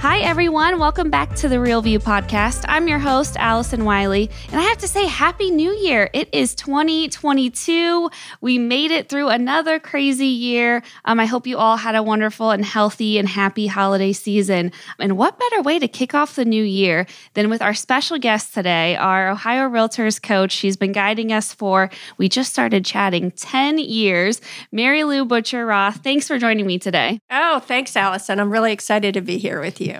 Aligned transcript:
Hi, 0.00 0.20
everyone. 0.20 0.78
Welcome 0.78 1.10
back 1.10 1.34
to 1.36 1.48
the 1.48 1.58
Real 1.58 1.80
View 1.82 1.98
podcast. 1.98 2.64
I'm 2.68 2.86
your 2.86 2.98
host, 2.98 3.36
Allison 3.38 3.84
Wiley, 3.84 4.30
and 4.52 4.60
I 4.60 4.62
have 4.62 4.78
to 4.78 4.88
say, 4.88 5.06
Happy 5.06 5.50
New 5.50 5.72
Year. 5.72 6.10
It 6.12 6.28
is 6.32 6.54
2022. 6.54 8.10
We 8.40 8.58
made 8.58 8.92
it 8.92 9.08
through 9.08 9.30
another 9.30 9.80
crazy 9.80 10.26
year. 10.26 10.82
Um, 11.06 11.18
I 11.18 11.24
hope 11.24 11.46
you 11.46 11.56
all 11.56 11.76
had 11.78 11.94
a 11.96 12.02
wonderful 12.02 12.50
and 12.50 12.64
healthy 12.64 13.18
and 13.18 13.26
happy 13.26 13.66
holiday 13.66 14.12
season. 14.12 14.70
And 15.00 15.16
what 15.16 15.40
better 15.40 15.62
way 15.62 15.78
to 15.78 15.88
kick 15.88 16.14
off 16.14 16.36
the 16.36 16.44
new 16.44 16.62
year 16.62 17.06
than 17.34 17.48
with 17.50 17.62
our 17.62 17.74
special 17.74 18.18
guest 18.18 18.54
today, 18.54 18.96
our 18.96 19.30
Ohio 19.30 19.68
Realtors 19.68 20.22
coach. 20.22 20.52
She's 20.52 20.76
been 20.76 20.92
guiding 20.92 21.32
us 21.32 21.52
for, 21.52 21.90
we 22.16 22.28
just 22.28 22.52
started 22.52 22.84
chatting, 22.84 23.32
10 23.32 23.78
years. 23.78 24.40
Marilou 24.72 25.26
Butcher 25.26 25.66
Roth, 25.66 25.96
thanks 26.04 26.28
for 26.28 26.38
joining 26.38 26.66
me 26.66 26.78
today. 26.78 27.18
Oh, 27.30 27.58
thanks, 27.60 27.96
Allison. 27.96 28.38
I'm 28.38 28.50
really 28.50 28.72
excited 28.72 29.14
to 29.14 29.20
be 29.20 29.38
here 29.38 29.60
with 29.60 29.80
you. 29.80 29.95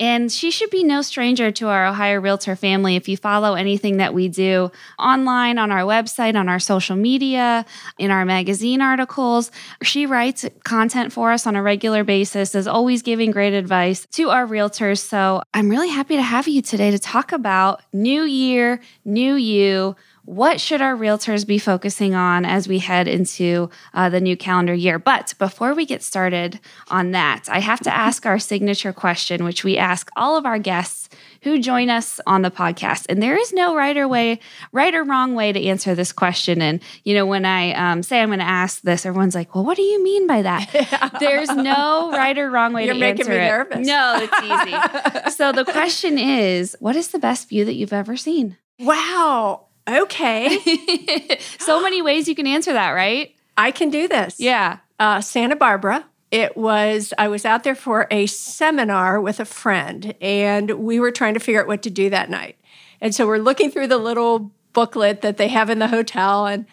And 0.00 0.32
she 0.32 0.50
should 0.50 0.70
be 0.70 0.82
no 0.82 1.02
stranger 1.02 1.50
to 1.50 1.68
our 1.68 1.86
Ohio 1.86 2.18
Realtor 2.20 2.56
family 2.56 2.96
if 2.96 3.06
you 3.06 3.18
follow 3.18 3.54
anything 3.54 3.98
that 3.98 4.14
we 4.14 4.28
do 4.28 4.72
online, 4.98 5.58
on 5.58 5.70
our 5.70 5.82
website, 5.82 6.36
on 6.36 6.48
our 6.48 6.58
social 6.58 6.96
media, 6.96 7.66
in 7.98 8.10
our 8.10 8.24
magazine 8.24 8.80
articles. 8.80 9.50
She 9.82 10.06
writes 10.06 10.46
content 10.64 11.12
for 11.12 11.32
us 11.32 11.46
on 11.46 11.54
a 11.54 11.62
regular 11.62 12.02
basis, 12.02 12.54
is 12.54 12.66
always 12.66 13.02
giving 13.02 13.30
great 13.30 13.52
advice 13.52 14.06
to 14.12 14.30
our 14.30 14.46
realtors. 14.46 15.00
So 15.00 15.42
I'm 15.52 15.68
really 15.68 15.90
happy 15.90 16.16
to 16.16 16.22
have 16.22 16.48
you 16.48 16.62
today 16.62 16.90
to 16.90 16.98
talk 16.98 17.32
about 17.32 17.82
New 17.92 18.22
Year, 18.22 18.80
New 19.04 19.34
You 19.34 19.96
what 20.30 20.60
should 20.60 20.80
our 20.80 20.94
realtors 20.94 21.44
be 21.44 21.58
focusing 21.58 22.14
on 22.14 22.44
as 22.44 22.68
we 22.68 22.78
head 22.78 23.08
into 23.08 23.68
uh, 23.92 24.08
the 24.08 24.20
new 24.20 24.36
calendar 24.36 24.72
year? 24.72 24.96
But 24.96 25.34
before 25.40 25.74
we 25.74 25.84
get 25.84 26.04
started 26.04 26.60
on 26.86 27.10
that, 27.10 27.48
I 27.48 27.58
have 27.58 27.80
to 27.80 27.92
ask 27.92 28.24
our 28.24 28.38
signature 28.38 28.92
question, 28.92 29.42
which 29.42 29.64
we 29.64 29.76
ask 29.76 30.08
all 30.14 30.36
of 30.36 30.46
our 30.46 30.60
guests 30.60 31.08
who 31.42 31.58
join 31.58 31.90
us 31.90 32.20
on 32.28 32.42
the 32.42 32.50
podcast. 32.52 33.06
And 33.08 33.20
there 33.20 33.36
is 33.36 33.52
no 33.52 33.74
right 33.74 33.96
or 33.96 34.06
way, 34.06 34.38
right 34.70 34.94
or 34.94 35.02
wrong 35.02 35.34
way 35.34 35.50
to 35.50 35.66
answer 35.66 35.96
this 35.96 36.12
question. 36.12 36.62
And 36.62 36.80
you 37.02 37.14
know, 37.14 37.26
when 37.26 37.44
I 37.44 37.72
um, 37.72 38.04
say 38.04 38.20
I'm 38.20 38.28
going 38.28 38.38
to 38.38 38.44
ask 38.44 38.82
this, 38.82 39.04
everyone's 39.04 39.34
like, 39.34 39.52
"Well, 39.56 39.64
what 39.64 39.76
do 39.76 39.82
you 39.82 40.00
mean 40.00 40.28
by 40.28 40.42
that?" 40.42 41.16
There's 41.18 41.50
no 41.50 42.12
right 42.12 42.38
or 42.38 42.48
wrong 42.48 42.72
way 42.72 42.84
You're 42.84 42.94
to 42.94 43.00
making 43.00 43.26
answer 43.26 43.32
me 43.32 43.36
it. 43.36 43.48
nervous. 43.48 43.86
No, 43.88 44.20
it's 44.22 45.26
easy. 45.26 45.30
so 45.36 45.50
the 45.50 45.64
question 45.64 46.18
is, 46.18 46.76
what 46.78 46.94
is 46.94 47.08
the 47.08 47.18
best 47.18 47.48
view 47.48 47.64
that 47.64 47.74
you've 47.74 47.92
ever 47.92 48.16
seen? 48.16 48.58
Wow. 48.78 49.66
Okay. 49.90 51.38
so 51.58 51.80
many 51.80 52.02
ways 52.02 52.28
you 52.28 52.34
can 52.34 52.46
answer 52.46 52.72
that, 52.72 52.90
right? 52.90 53.34
I 53.56 53.70
can 53.70 53.90
do 53.90 54.08
this. 54.08 54.38
Yeah. 54.38 54.78
Uh, 54.98 55.20
Santa 55.20 55.56
Barbara. 55.56 56.04
It 56.30 56.56
was, 56.56 57.12
I 57.18 57.26
was 57.28 57.44
out 57.44 57.64
there 57.64 57.74
for 57.74 58.06
a 58.10 58.26
seminar 58.26 59.20
with 59.20 59.40
a 59.40 59.44
friend, 59.44 60.14
and 60.20 60.70
we 60.70 61.00
were 61.00 61.10
trying 61.10 61.34
to 61.34 61.40
figure 61.40 61.60
out 61.60 61.66
what 61.66 61.82
to 61.82 61.90
do 61.90 62.08
that 62.10 62.30
night. 62.30 62.56
And 63.00 63.14
so 63.14 63.26
we're 63.26 63.38
looking 63.38 63.70
through 63.70 63.88
the 63.88 63.98
little 63.98 64.52
booklet 64.72 65.22
that 65.22 65.38
they 65.38 65.48
have 65.48 65.70
in 65.70 65.80
the 65.80 65.88
hotel, 65.88 66.46
and 66.46 66.66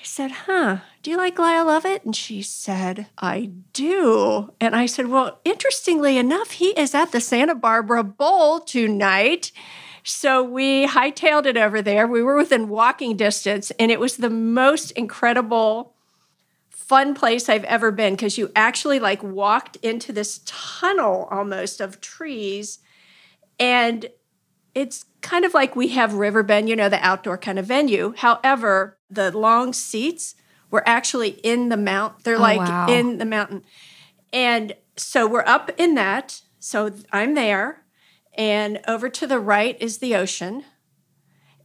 I 0.00 0.04
said, 0.04 0.30
Huh, 0.30 0.78
do 1.02 1.10
you 1.10 1.18
like 1.18 1.38
Lyle 1.38 1.66
Lovett? 1.66 2.04
And 2.04 2.16
she 2.16 2.40
said, 2.40 3.08
I 3.18 3.50
do. 3.74 4.50
And 4.58 4.74
I 4.74 4.86
said, 4.86 5.08
Well, 5.08 5.40
interestingly 5.44 6.16
enough, 6.16 6.52
he 6.52 6.68
is 6.68 6.94
at 6.94 7.12
the 7.12 7.20
Santa 7.20 7.54
Barbara 7.54 8.02
Bowl 8.02 8.60
tonight. 8.60 9.52
So 10.02 10.42
we 10.42 10.86
hightailed 10.86 11.46
it 11.46 11.56
over 11.56 11.82
there. 11.82 12.06
We 12.06 12.22
were 12.22 12.36
within 12.36 12.68
walking 12.68 13.16
distance, 13.16 13.70
and 13.72 13.90
it 13.90 14.00
was 14.00 14.16
the 14.16 14.30
most 14.30 14.90
incredible, 14.92 15.94
fun 16.70 17.14
place 17.14 17.48
I've 17.48 17.64
ever 17.64 17.90
been 17.90 18.14
because 18.14 18.38
you 18.38 18.50
actually 18.56 18.98
like 18.98 19.22
walked 19.22 19.76
into 19.76 20.12
this 20.12 20.40
tunnel 20.46 21.28
almost 21.30 21.80
of 21.80 22.00
trees. 22.00 22.78
And 23.58 24.06
it's 24.74 25.04
kind 25.20 25.44
of 25.44 25.52
like 25.54 25.76
we 25.76 25.88
have 25.88 26.14
Riverbend, 26.14 26.68
you 26.68 26.76
know, 26.76 26.88
the 26.88 27.04
outdoor 27.04 27.36
kind 27.38 27.58
of 27.58 27.66
venue. 27.66 28.14
However, 28.16 28.96
the 29.10 29.36
long 29.36 29.72
seats 29.72 30.34
were 30.70 30.82
actually 30.88 31.30
in 31.42 31.68
the 31.68 31.76
mount. 31.76 32.24
They're 32.24 32.36
Oh, 32.36 32.40
like 32.40 32.58
wow. 32.60 32.86
in 32.88 33.18
the 33.18 33.24
mountain. 33.24 33.64
And 34.32 34.74
so 34.96 35.26
we're 35.26 35.44
up 35.46 35.70
in 35.76 35.94
that. 35.96 36.40
So 36.58 36.92
I'm 37.12 37.34
there. 37.34 37.79
And 38.40 38.80
over 38.88 39.10
to 39.10 39.26
the 39.26 39.38
right 39.38 39.76
is 39.82 39.98
the 39.98 40.16
ocean. 40.16 40.64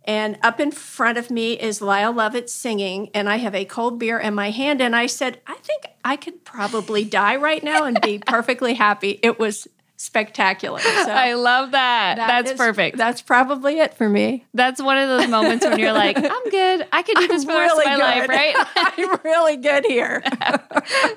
And 0.04 0.38
up 0.44 0.60
in 0.60 0.72
front 0.72 1.18
of 1.18 1.32
me 1.32 1.54
is 1.54 1.82
Lyle 1.82 2.12
Lovett 2.12 2.50
singing. 2.50 3.10
And 3.14 3.30
I 3.30 3.38
have 3.38 3.56
a 3.56 3.64
cold 3.64 3.98
beer 3.98 4.20
in 4.20 4.36
my 4.36 4.52
hand. 4.52 4.82
And 4.82 4.94
I 4.94 5.06
said, 5.06 5.40
I 5.48 5.56
think 5.56 5.86
I 6.04 6.18
could 6.18 6.44
probably 6.44 7.06
die 7.06 7.38
right 7.38 7.64
now 7.64 7.86
and 7.86 8.00
be 8.02 8.20
perfectly 8.28 8.74
happy. 8.74 9.18
It 9.24 9.40
was 9.40 9.70
spectacular. 9.96 10.80
So 10.80 11.10
I 11.12 11.36
love 11.36 11.72
that. 11.72 12.18
that 12.18 12.28
That's 12.28 12.52
is- 12.52 12.58
perfect. 12.58 12.98
That's 12.98 13.22
probably 13.22 13.80
it 13.80 13.94
for 13.94 14.10
me. 14.10 14.46
That's 14.54 14.82
one 14.82 14.98
of 14.98 15.08
those 15.08 15.30
moments 15.30 15.66
when 15.66 15.80
you're 15.80 15.94
like, 15.94 16.18
I'm 16.22 16.50
good. 16.50 16.88
I 16.92 17.02
could 17.04 17.16
do 17.16 17.28
this 17.30 17.46
for 17.46 17.54
the 17.54 17.60
rest 17.60 17.78
of 17.80 17.86
my 17.86 17.96
life, 17.96 18.28
right? 18.28 18.54
I'm 18.76 19.20
really 19.24 19.56
good 19.56 19.86
here. 19.86 20.22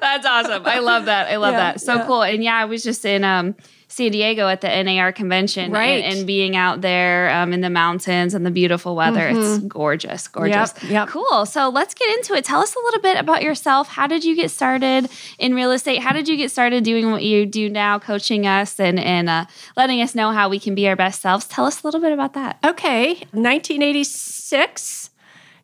That's 0.00 0.24
awesome. 0.24 0.62
I 0.66 0.78
love 0.78 1.06
that. 1.06 1.26
I 1.28 1.36
love 1.36 1.54
Yeah, 1.54 1.72
that. 1.72 1.80
So 1.80 1.96
yeah. 1.96 2.06
cool. 2.06 2.22
And 2.22 2.44
yeah, 2.44 2.54
I 2.54 2.66
was 2.66 2.84
just 2.84 3.04
in 3.04 3.24
um, 3.24 3.56
San 3.90 4.10
Diego 4.12 4.46
at 4.48 4.60
the 4.60 4.82
NAR 4.82 5.12
convention, 5.12 5.72
Right. 5.72 6.04
And, 6.04 6.18
and 6.18 6.26
being 6.26 6.54
out 6.56 6.82
there 6.82 7.30
um, 7.30 7.54
in 7.54 7.62
the 7.62 7.70
mountains 7.70 8.34
and 8.34 8.44
the 8.44 8.50
beautiful 8.50 8.94
weather. 8.94 9.28
It's 9.28 9.58
gorgeous, 9.64 10.28
gorgeous. 10.28 10.72
Mm-hmm. 10.74 10.86
Yep, 10.86 10.92
yep. 10.92 11.08
Cool. 11.08 11.46
So 11.46 11.70
let's 11.70 11.94
get 11.94 12.08
into 12.18 12.34
it. 12.34 12.44
Tell 12.44 12.60
us 12.60 12.74
a 12.74 12.78
little 12.84 13.00
bit 13.00 13.16
about 13.18 13.42
yourself. 13.42 13.88
How 13.88 14.06
did 14.06 14.24
you 14.24 14.36
get 14.36 14.50
started 14.50 15.08
in 15.38 15.54
real 15.54 15.72
estate? 15.72 16.02
How 16.02 16.12
did 16.12 16.28
you 16.28 16.36
get 16.36 16.50
started 16.50 16.84
doing 16.84 17.10
what 17.10 17.22
you 17.22 17.46
do 17.46 17.70
now, 17.70 17.98
coaching 17.98 18.46
us 18.46 18.78
and 18.78 19.00
and 19.00 19.28
uh, 19.28 19.46
letting 19.74 20.02
us 20.02 20.14
know 20.14 20.32
how 20.32 20.50
we 20.50 20.60
can 20.60 20.74
be 20.74 20.86
our 20.86 20.96
best 20.96 21.22
selves? 21.22 21.46
Tell 21.46 21.64
us 21.64 21.82
a 21.82 21.86
little 21.86 22.00
bit 22.00 22.12
about 22.12 22.34
that. 22.34 22.58
Okay, 22.64 23.14
1986, 23.32 25.10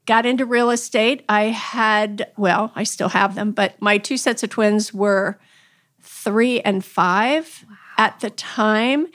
got 0.07 0.25
into 0.27 0.47
real 0.47 0.71
estate. 0.71 1.25
I 1.29 1.45
had, 1.45 2.31
well, 2.37 2.73
I 2.75 2.85
still 2.85 3.11
have 3.11 3.35
them, 3.35 3.53
but 3.53 3.81
my 3.81 3.99
two 3.99 4.17
sets 4.17 4.43
of 4.43 4.51
twins 4.51 4.95
were 4.95 5.39
three 6.01 6.61
and 6.61 6.85
five 6.85 7.65
at 7.99 8.21
the 8.21 8.31
time. 8.31 9.07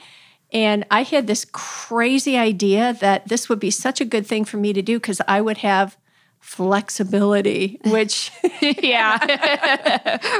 And 0.52 0.84
I 0.90 1.02
had 1.02 1.26
this 1.26 1.44
crazy 1.52 2.36
idea 2.36 2.96
that 3.00 3.28
this 3.28 3.48
would 3.48 3.60
be 3.60 3.70
such 3.70 4.00
a 4.00 4.04
good 4.04 4.26
thing 4.26 4.44
for 4.44 4.56
me 4.56 4.72
to 4.72 4.82
do 4.82 4.98
because 4.98 5.20
I 5.28 5.40
would 5.40 5.58
have 5.58 5.96
flexibility, 6.40 7.78
which 7.86 8.32
yeah. 8.60 9.18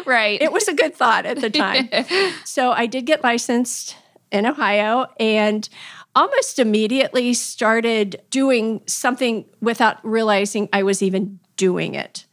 right. 0.06 0.40
it 0.40 0.52
was 0.52 0.66
a 0.66 0.74
good 0.74 0.94
thought 0.94 1.26
at 1.26 1.40
the 1.40 1.50
time. 1.50 1.88
so 2.44 2.72
I 2.72 2.86
did 2.86 3.06
get 3.06 3.22
licensed 3.22 3.96
in 4.32 4.46
Ohio 4.46 5.06
and 5.18 5.68
almost 6.14 6.58
immediately 6.58 7.34
started 7.34 8.20
doing 8.30 8.80
something 8.86 9.44
without 9.60 10.04
realizing 10.04 10.68
I 10.72 10.82
was 10.82 11.02
even 11.02 11.38
doing 11.56 11.94
it. 11.94 12.26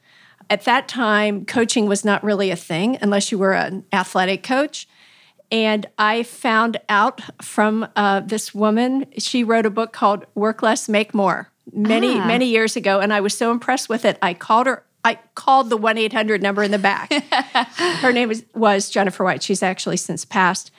At 0.50 0.64
that 0.64 0.88
time, 0.88 1.46
coaching 1.46 1.88
was 1.88 2.06
not 2.06 2.24
really 2.24 2.50
a 2.50 2.56
thing 2.56 2.98
unless 3.02 3.32
you 3.32 3.38
were 3.38 3.54
an 3.54 3.86
athletic 3.92 4.44
coach. 4.44 4.88
And 5.52 5.86
I 5.98 6.24
found 6.24 6.78
out 6.90 7.22
from 7.42 7.88
uh, 7.96 8.20
this 8.22 8.54
woman, 8.54 9.06
she 9.18 9.44
wrote 9.44 9.66
a 9.66 9.70
book 9.70 9.94
called 9.94 10.26
Work 10.36 10.62
Less, 10.62 10.90
Make 10.90 11.14
More 11.14 11.52
many, 11.72 12.20
Ah. 12.20 12.28
many 12.28 12.48
years 12.48 12.76
ago. 12.76 13.00
And 13.00 13.14
I 13.14 13.22
was 13.22 13.38
so 13.38 13.52
impressed 13.52 13.88
with 13.90 14.04
it. 14.06 14.18
I 14.22 14.34
called 14.34 14.68
her, 14.68 14.84
I 15.06 15.20
called 15.36 15.70
the 15.70 15.78
1 15.78 15.98
800 15.98 16.42
number 16.44 16.64
in 16.64 16.72
the 16.72 16.78
back. 16.80 17.14
her 18.02 18.12
name 18.12 18.28
was, 18.28 18.44
was 18.54 18.90
Jennifer 18.90 19.24
White. 19.24 19.42
She's 19.42 19.64
actually 19.64 19.98
since 19.98 20.26
passed. 20.26 20.72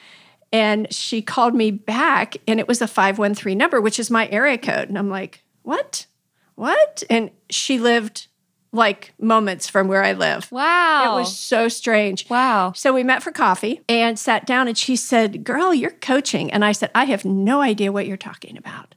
And 0.53 0.91
she 0.93 1.21
called 1.21 1.55
me 1.55 1.71
back, 1.71 2.39
and 2.47 2.59
it 2.59 2.67
was 2.67 2.81
a 2.81 2.87
513 2.87 3.57
number, 3.59 3.83
which 3.83 3.99
is 3.99 4.11
my 4.11 4.27
area 4.29 4.57
code. 4.57 4.89
And 4.89 4.97
I'm 4.99 5.11
like, 5.11 5.43
what? 5.63 6.07
What? 6.55 7.03
And 7.11 7.31
she 7.51 7.79
lived 7.79 8.29
like 8.73 9.15
moments 9.19 9.69
from 9.69 9.89
where 9.89 10.05
I 10.05 10.13
live. 10.13 10.51
wow. 10.53 11.17
It 11.17 11.21
was 11.21 11.37
so 11.37 11.69
strange. 11.69 12.29
wow. 12.29 12.73
So 12.77 12.93
we 12.93 13.03
met 13.03 13.23
for 13.23 13.33
coffee 13.33 13.81
and 13.89 14.19
sat 14.19 14.47
down, 14.47 14.69
and 14.69 14.77
she 14.77 14.95
said, 14.97 15.43
Girl, 15.45 15.73
you're 15.73 15.91
coaching. 15.91 16.51
And 16.53 16.65
I 16.65 16.73
said, 16.73 16.91
I 16.95 17.05
have 17.05 17.25
no 17.25 17.61
idea 17.63 17.93
what 17.93 18.07
you're 18.07 18.17
talking 18.19 18.57
about. 18.59 18.95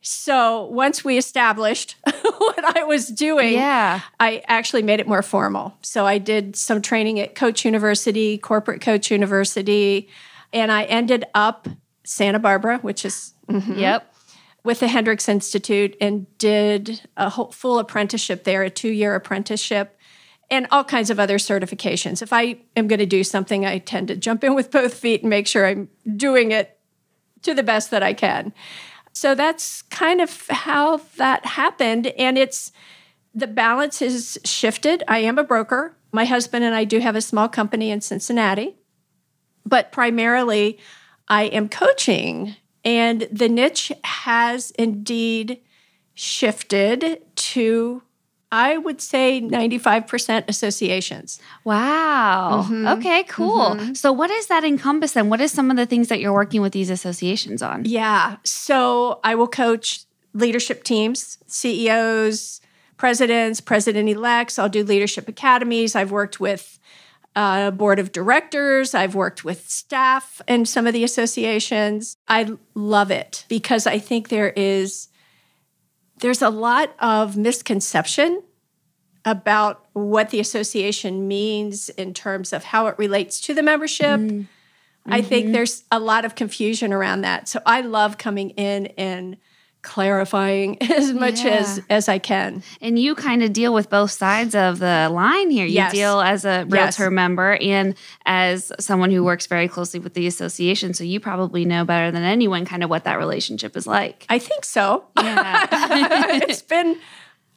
So 0.00 0.66
once 0.66 1.04
we 1.04 1.18
established 1.18 1.96
what 2.04 2.76
I 2.76 2.84
was 2.84 3.08
doing, 3.08 3.54
Yeah. 3.54 4.00
I 4.20 4.42
actually 4.46 4.82
made 4.82 5.00
it 5.00 5.08
more 5.08 5.22
formal. 5.22 5.74
So 5.82 6.06
I 6.06 6.18
did 6.18 6.54
some 6.54 6.80
training 6.82 7.18
at 7.18 7.34
Coach 7.34 7.64
University, 7.64 8.38
Corporate 8.38 8.80
Coach 8.80 9.10
University, 9.10 10.08
and 10.52 10.70
I 10.70 10.84
ended 10.84 11.24
up 11.34 11.66
Santa 12.04 12.38
Barbara, 12.38 12.78
which 12.78 13.04
is 13.04 13.34
mhm, 13.48 13.76
Yep. 13.78 14.14
With 14.68 14.80
the 14.80 14.88
Hendricks 14.88 15.30
Institute 15.30 15.96
and 15.98 16.26
did 16.36 17.00
a 17.16 17.30
whole, 17.30 17.50
full 17.50 17.78
apprenticeship 17.78 18.44
there, 18.44 18.62
a 18.62 18.68
two 18.68 18.90
year 18.90 19.14
apprenticeship, 19.14 19.98
and 20.50 20.66
all 20.70 20.84
kinds 20.84 21.08
of 21.08 21.18
other 21.18 21.38
certifications. 21.38 22.20
If 22.20 22.34
I 22.34 22.58
am 22.76 22.86
going 22.86 22.98
to 22.98 23.06
do 23.06 23.24
something, 23.24 23.64
I 23.64 23.78
tend 23.78 24.08
to 24.08 24.16
jump 24.16 24.44
in 24.44 24.54
with 24.54 24.70
both 24.70 24.92
feet 24.92 25.22
and 25.22 25.30
make 25.30 25.46
sure 25.46 25.64
I'm 25.64 25.88
doing 26.18 26.50
it 26.50 26.78
to 27.44 27.54
the 27.54 27.62
best 27.62 27.90
that 27.92 28.02
I 28.02 28.12
can. 28.12 28.52
So 29.14 29.34
that's 29.34 29.80
kind 29.80 30.20
of 30.20 30.46
how 30.48 30.98
that 31.16 31.46
happened. 31.46 32.08
And 32.18 32.36
it's 32.36 32.70
the 33.34 33.46
balance 33.46 34.00
has 34.00 34.36
shifted. 34.44 35.02
I 35.08 35.20
am 35.20 35.38
a 35.38 35.44
broker. 35.44 35.96
My 36.12 36.26
husband 36.26 36.62
and 36.62 36.74
I 36.74 36.84
do 36.84 36.98
have 36.98 37.16
a 37.16 37.22
small 37.22 37.48
company 37.48 37.90
in 37.90 38.02
Cincinnati, 38.02 38.76
but 39.64 39.92
primarily 39.92 40.78
I 41.26 41.44
am 41.44 41.70
coaching. 41.70 42.56
And 42.84 43.28
the 43.32 43.48
niche 43.48 43.92
has 44.04 44.70
indeed 44.72 45.60
shifted 46.14 47.22
to 47.36 48.02
I 48.50 48.78
would 48.78 49.02
say 49.02 49.42
95% 49.42 50.44
associations. 50.48 51.38
Wow. 51.64 52.64
Mm-hmm. 52.64 52.86
Okay, 52.86 53.24
cool. 53.24 53.76
Mm-hmm. 53.76 53.92
So, 53.92 54.10
what 54.10 54.28
does 54.28 54.46
that 54.46 54.64
encompass 54.64 55.12
then? 55.12 55.28
What 55.28 55.40
is 55.42 55.52
some 55.52 55.70
of 55.70 55.76
the 55.76 55.84
things 55.84 56.08
that 56.08 56.18
you're 56.18 56.32
working 56.32 56.62
with 56.62 56.72
these 56.72 56.88
associations 56.88 57.60
on? 57.60 57.84
Yeah. 57.84 58.36
So, 58.44 59.20
I 59.22 59.34
will 59.34 59.48
coach 59.48 60.04
leadership 60.32 60.82
teams, 60.82 61.36
CEOs, 61.46 62.62
presidents, 62.96 63.60
president 63.60 64.08
elects. 64.08 64.58
I'll 64.58 64.68
do 64.68 64.82
leadership 64.82 65.28
academies. 65.28 65.94
I've 65.94 66.10
worked 66.10 66.40
with 66.40 66.78
uh, 67.38 67.70
board 67.70 68.00
of 68.00 68.10
directors. 68.10 68.94
I've 68.94 69.14
worked 69.14 69.44
with 69.44 69.70
staff 69.70 70.42
in 70.48 70.66
some 70.66 70.88
of 70.88 70.92
the 70.92 71.04
associations. 71.04 72.16
I 72.26 72.56
love 72.74 73.12
it 73.12 73.44
because 73.48 73.86
I 73.86 74.00
think 74.00 74.28
there 74.28 74.50
is 74.50 75.06
there's 76.18 76.42
a 76.42 76.50
lot 76.50 76.96
of 76.98 77.36
misconception 77.36 78.42
about 79.24 79.86
what 79.92 80.30
the 80.30 80.40
association 80.40 81.28
means 81.28 81.90
in 81.90 82.12
terms 82.12 82.52
of 82.52 82.64
how 82.64 82.88
it 82.88 82.98
relates 82.98 83.40
to 83.42 83.54
the 83.54 83.62
membership. 83.62 84.18
Mm-hmm. 84.18 84.42
I 85.06 85.22
think 85.22 85.44
mm-hmm. 85.44 85.52
there's 85.52 85.84
a 85.92 86.00
lot 86.00 86.24
of 86.24 86.34
confusion 86.34 86.92
around 86.92 87.20
that. 87.20 87.46
So 87.46 87.60
I 87.64 87.82
love 87.82 88.18
coming 88.18 88.50
in 88.50 88.86
and 88.98 89.36
clarifying 89.82 90.80
as 90.82 91.12
much 91.12 91.44
yeah. 91.44 91.50
as 91.50 91.80
as 91.88 92.08
I 92.08 92.18
can. 92.18 92.62
And 92.80 92.98
you 92.98 93.14
kind 93.14 93.42
of 93.42 93.52
deal 93.52 93.72
with 93.72 93.90
both 93.90 94.10
sides 94.10 94.54
of 94.54 94.78
the 94.78 95.08
line 95.10 95.50
here. 95.50 95.66
You 95.66 95.74
yes. 95.74 95.92
deal 95.92 96.20
as 96.20 96.44
a 96.44 96.64
realtor 96.68 97.04
yes. 97.04 97.12
member 97.12 97.56
and 97.60 97.94
as 98.26 98.72
someone 98.80 99.10
who 99.10 99.24
works 99.24 99.46
very 99.46 99.68
closely 99.68 100.00
with 100.00 100.14
the 100.14 100.26
association. 100.26 100.94
So 100.94 101.04
you 101.04 101.20
probably 101.20 101.64
know 101.64 101.84
better 101.84 102.10
than 102.10 102.22
anyone 102.22 102.64
kind 102.64 102.82
of 102.82 102.90
what 102.90 103.04
that 103.04 103.18
relationship 103.18 103.76
is 103.76 103.86
like. 103.86 104.26
I 104.28 104.38
think 104.38 104.64
so. 104.64 105.04
Yeah. 105.16 105.66
it's 106.48 106.62
been 106.62 106.98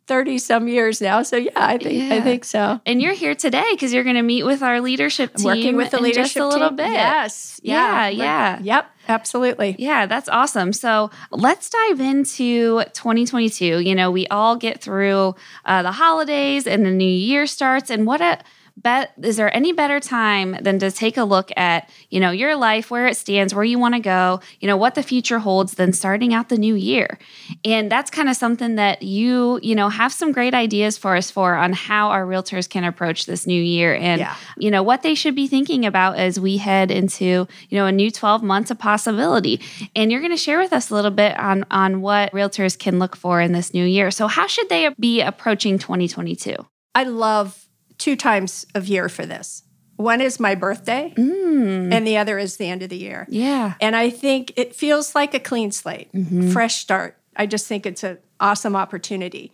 30 0.07 0.37
some 0.39 0.67
years 0.67 1.01
now. 1.01 1.23
So 1.23 1.37
yeah, 1.37 1.51
I 1.55 1.77
think 1.77 2.09
yeah. 2.09 2.15
I 2.15 2.21
think 2.21 2.43
so. 2.43 2.81
And 2.85 3.01
you're 3.01 3.13
here 3.13 3.35
today 3.35 3.65
because 3.71 3.93
you're 3.93 4.03
going 4.03 4.15
to 4.15 4.21
meet 4.21 4.43
with 4.43 4.61
our 4.61 4.81
leadership 4.81 5.35
team. 5.35 5.45
Working 5.45 5.75
with 5.77 5.91
the 5.91 6.01
leadership 6.01 6.33
just 6.33 6.37
a 6.37 6.47
little 6.47 6.69
team. 6.69 6.77
bit. 6.77 6.91
Yes. 6.91 7.59
Yeah. 7.63 8.07
Yeah. 8.07 8.23
yeah. 8.23 8.59
Yep. 8.61 8.91
Absolutely. 9.07 9.75
Yeah, 9.79 10.05
that's 10.05 10.29
awesome. 10.29 10.73
So 10.73 11.09
let's 11.31 11.69
dive 11.69 11.99
into 11.99 12.83
2022. 12.93 13.79
You 13.79 13.95
know, 13.95 14.11
we 14.11 14.27
all 14.27 14.55
get 14.55 14.81
through 14.81 15.35
uh, 15.65 15.81
the 15.81 15.91
holidays 15.91 16.67
and 16.67 16.85
the 16.85 16.91
new 16.91 17.03
year 17.05 17.47
starts, 17.47 17.89
and 17.89 18.05
what 18.05 18.21
a 18.21 18.39
bet 18.81 19.13
is 19.21 19.37
there 19.37 19.53
any 19.55 19.73
better 19.73 19.99
time 19.99 20.57
than 20.61 20.79
to 20.79 20.91
take 20.91 21.17
a 21.17 21.23
look 21.23 21.51
at 21.57 21.89
you 22.09 22.19
know 22.19 22.31
your 22.31 22.55
life 22.55 22.89
where 22.91 23.07
it 23.07 23.17
stands 23.17 23.53
where 23.53 23.63
you 23.63 23.79
want 23.79 23.95
to 23.95 23.99
go 23.99 24.39
you 24.59 24.67
know 24.67 24.77
what 24.77 24.95
the 24.95 25.03
future 25.03 25.39
holds 25.39 25.73
than 25.75 25.93
starting 25.93 26.33
out 26.33 26.49
the 26.49 26.57
new 26.57 26.75
year? 26.75 27.17
And 27.65 27.91
that's 27.91 28.09
kind 28.11 28.29
of 28.29 28.35
something 28.35 28.75
that 28.75 29.01
you 29.01 29.59
you 29.61 29.75
know 29.75 29.89
have 29.89 30.11
some 30.11 30.31
great 30.31 30.53
ideas 30.53 30.97
for 30.97 31.15
us 31.15 31.31
for 31.31 31.55
on 31.55 31.73
how 31.73 32.09
our 32.09 32.25
realtors 32.25 32.69
can 32.69 32.83
approach 32.83 33.25
this 33.25 33.47
new 33.47 33.61
year. 33.61 33.95
And 33.95 34.19
yeah. 34.19 34.35
you 34.57 34.71
know 34.71 34.83
what 34.83 35.01
they 35.01 35.15
should 35.15 35.35
be 35.35 35.47
thinking 35.47 35.85
about 35.85 36.17
as 36.17 36.39
we 36.39 36.57
head 36.57 36.91
into 36.91 37.47
you 37.69 37.77
know 37.77 37.85
a 37.85 37.91
new 37.91 38.11
12 38.11 38.43
months 38.43 38.71
of 38.71 38.79
possibility. 38.79 39.61
And 39.95 40.11
you're 40.11 40.21
going 40.21 40.31
to 40.31 40.37
share 40.37 40.59
with 40.59 40.73
us 40.73 40.89
a 40.89 40.95
little 40.95 41.11
bit 41.11 41.37
on 41.37 41.65
on 41.71 42.01
what 42.01 42.31
realtors 42.31 42.77
can 42.77 42.99
look 42.99 43.15
for 43.15 43.41
in 43.41 43.51
this 43.51 43.73
new 43.73 43.85
year. 43.85 44.11
So 44.11 44.27
how 44.27 44.47
should 44.47 44.69
they 44.69 44.89
be 44.99 45.21
approaching 45.21 45.77
2022 45.79 46.55
I 46.93 47.03
love 47.03 47.57
two 48.01 48.15
times 48.15 48.65
of 48.73 48.87
year 48.87 49.07
for 49.07 49.27
this. 49.27 49.63
One 49.95 50.21
is 50.21 50.39
my 50.39 50.55
birthday, 50.55 51.13
mm. 51.15 51.93
and 51.93 52.07
the 52.07 52.17
other 52.17 52.39
is 52.39 52.57
the 52.57 52.67
end 52.67 52.81
of 52.81 52.89
the 52.89 52.97
year. 52.97 53.27
Yeah. 53.29 53.75
And 53.79 53.95
I 53.95 54.09
think 54.09 54.53
it 54.55 54.75
feels 54.75 55.13
like 55.13 55.35
a 55.35 55.39
clean 55.39 55.71
slate, 55.71 56.11
mm-hmm. 56.11 56.49
fresh 56.49 56.77
start. 56.77 57.17
I 57.35 57.45
just 57.45 57.67
think 57.67 57.85
it's 57.85 58.03
an 58.03 58.17
awesome 58.39 58.75
opportunity. 58.75 59.53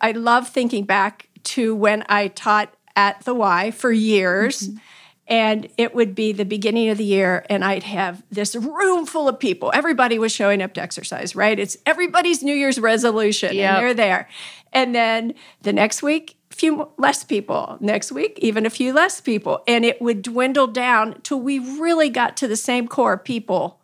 I 0.00 0.10
love 0.10 0.48
thinking 0.48 0.84
back 0.84 1.28
to 1.44 1.76
when 1.76 2.04
I 2.08 2.28
taught 2.28 2.74
at 2.96 3.24
the 3.24 3.34
Y 3.34 3.70
for 3.70 3.92
years. 3.92 4.68
Mm-hmm. 4.68 4.78
And 5.26 5.68
it 5.78 5.94
would 5.94 6.14
be 6.14 6.32
the 6.32 6.44
beginning 6.44 6.90
of 6.90 6.98
the 6.98 7.04
year, 7.04 7.46
and 7.48 7.64
I'd 7.64 7.84
have 7.84 8.22
this 8.30 8.54
room 8.54 9.06
full 9.06 9.26
of 9.26 9.38
people. 9.38 9.70
Everybody 9.72 10.18
was 10.18 10.32
showing 10.32 10.60
up 10.60 10.74
to 10.74 10.82
exercise, 10.82 11.34
right? 11.34 11.58
It's 11.58 11.78
everybody's 11.86 12.42
New 12.42 12.54
Year's 12.54 12.78
resolution, 12.78 13.54
yep. 13.54 13.70
and 13.70 13.82
they're 13.82 13.94
there. 13.94 14.28
And 14.70 14.94
then 14.94 15.32
the 15.62 15.72
next 15.72 16.02
week, 16.02 16.36
few 16.54 16.88
less 16.96 17.24
people. 17.24 17.76
Next 17.80 18.12
week, 18.12 18.38
even 18.40 18.64
a 18.64 18.70
few 18.70 18.92
less 18.92 19.20
people. 19.20 19.62
And 19.66 19.84
it 19.84 20.00
would 20.00 20.22
dwindle 20.22 20.68
down 20.68 21.20
till 21.22 21.40
we 21.40 21.58
really 21.58 22.08
got 22.08 22.36
to 22.38 22.48
the 22.48 22.56
same 22.56 22.88
core 22.88 23.18
people, 23.18 23.80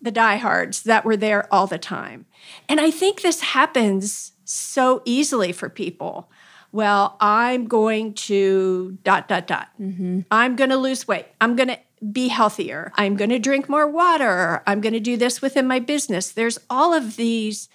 the 0.00 0.10
diehards 0.10 0.82
that 0.84 1.04
were 1.04 1.16
there 1.16 1.52
all 1.52 1.66
the 1.66 1.78
time. 1.78 2.26
And 2.68 2.80
I 2.80 2.90
think 2.90 3.20
this 3.20 3.40
happens 3.40 4.32
so 4.44 5.02
easily 5.04 5.52
for 5.52 5.68
people. 5.68 6.30
Well, 6.72 7.16
I'm 7.20 7.66
going 7.66 8.14
to 8.14 8.98
dot, 9.02 9.28
dot, 9.28 9.46
dot. 9.46 9.68
Mm-hmm. 9.80 10.20
I'm 10.30 10.56
going 10.56 10.70
to 10.70 10.76
lose 10.76 11.06
weight. 11.06 11.26
I'm 11.40 11.56
going 11.56 11.68
to 11.68 11.78
be 12.12 12.28
healthier. 12.28 12.92
I'm 12.94 13.16
going 13.16 13.30
to 13.30 13.38
drink 13.38 13.68
more 13.68 13.86
water. 13.86 14.62
I'm 14.66 14.80
going 14.80 14.92
to 14.92 15.00
do 15.00 15.16
this 15.16 15.42
within 15.42 15.66
my 15.66 15.80
business. 15.80 16.30
There's 16.30 16.58
all 16.70 16.94
of 16.94 17.16
these 17.16 17.68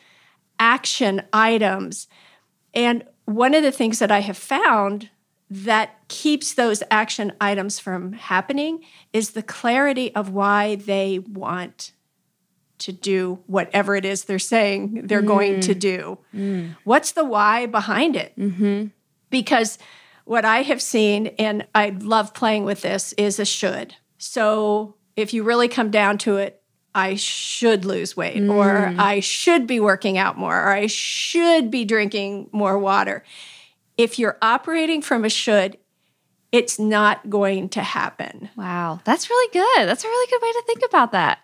action 0.60 1.22
items. 1.32 2.08
And 2.74 3.04
one 3.26 3.54
of 3.54 3.64
the 3.64 3.72
things 3.72 4.00
that 4.00 4.12
I 4.12 4.20
have 4.22 4.38
found 4.38 5.10
that 5.50 6.08
keeps 6.08 6.54
those 6.54 6.82
action 6.90 7.32
items 7.40 7.80
from 7.80 8.14
happening 8.14 8.84
is 9.14 9.32
the 9.32 9.44
clarity 9.44 10.14
of 10.16 10.30
why 10.30 10.76
they 10.76 11.20
want 11.20 11.92
to 12.78 12.92
do 12.92 13.40
whatever 13.48 13.96
it 13.96 14.06
is 14.06 14.26
they're 14.26 14.40
saying 14.40 15.02
they're 15.06 15.22
mm. 15.22 15.28
going 15.28 15.60
to 15.62 15.74
do. 15.74 16.18
Mm. 16.34 16.76
What's 16.84 17.14
the 17.14 17.24
why 17.24 17.68
behind 17.68 18.16
it? 18.16 18.38
Mm-hmm. 18.38 18.88
Because 19.30 19.78
what 20.26 20.46
I 20.46 20.64
have 20.64 20.82
seen, 20.82 21.28
and 21.40 21.66
I 21.74 21.90
love 21.90 22.34
playing 22.34 22.66
with 22.66 22.82
this, 22.82 23.14
is 23.14 23.40
a 23.40 23.46
should. 23.46 23.96
So 24.18 24.96
if 25.16 25.34
you 25.34 25.44
really 25.44 25.68
come 25.68 25.92
down 25.92 26.18
to 26.20 26.38
it, 26.38 26.62
I 26.96 27.16
should 27.16 27.84
lose 27.84 28.16
weight, 28.16 28.38
mm. 28.38 28.52
or 28.52 28.96
I 28.98 29.20
should 29.20 29.68
be 29.68 29.82
working 29.82 30.18
out 30.18 30.38
more, 30.38 30.56
or 30.58 30.70
I 30.70 30.88
should 30.88 31.70
be 31.70 31.84
drinking 31.84 32.50
more 32.54 32.80
water. 32.80 33.24
If 33.98 34.18
you're 34.18 34.38
operating 34.42 35.02
from 35.02 35.26
a 35.26 35.30
should, 35.30 35.78
it's 36.54 36.80
not 36.80 37.30
going 37.30 37.68
to 37.70 37.82
happen. 37.82 38.50
Wow, 38.56 39.02
that's 39.04 39.30
really 39.30 39.52
good. 39.52 39.90
That's 39.90 40.06
a 40.06 40.08
really 40.08 40.30
good 40.32 40.42
way 40.42 40.52
to 40.54 40.64
think 40.66 40.82
about 40.88 41.12
that. 41.12 41.40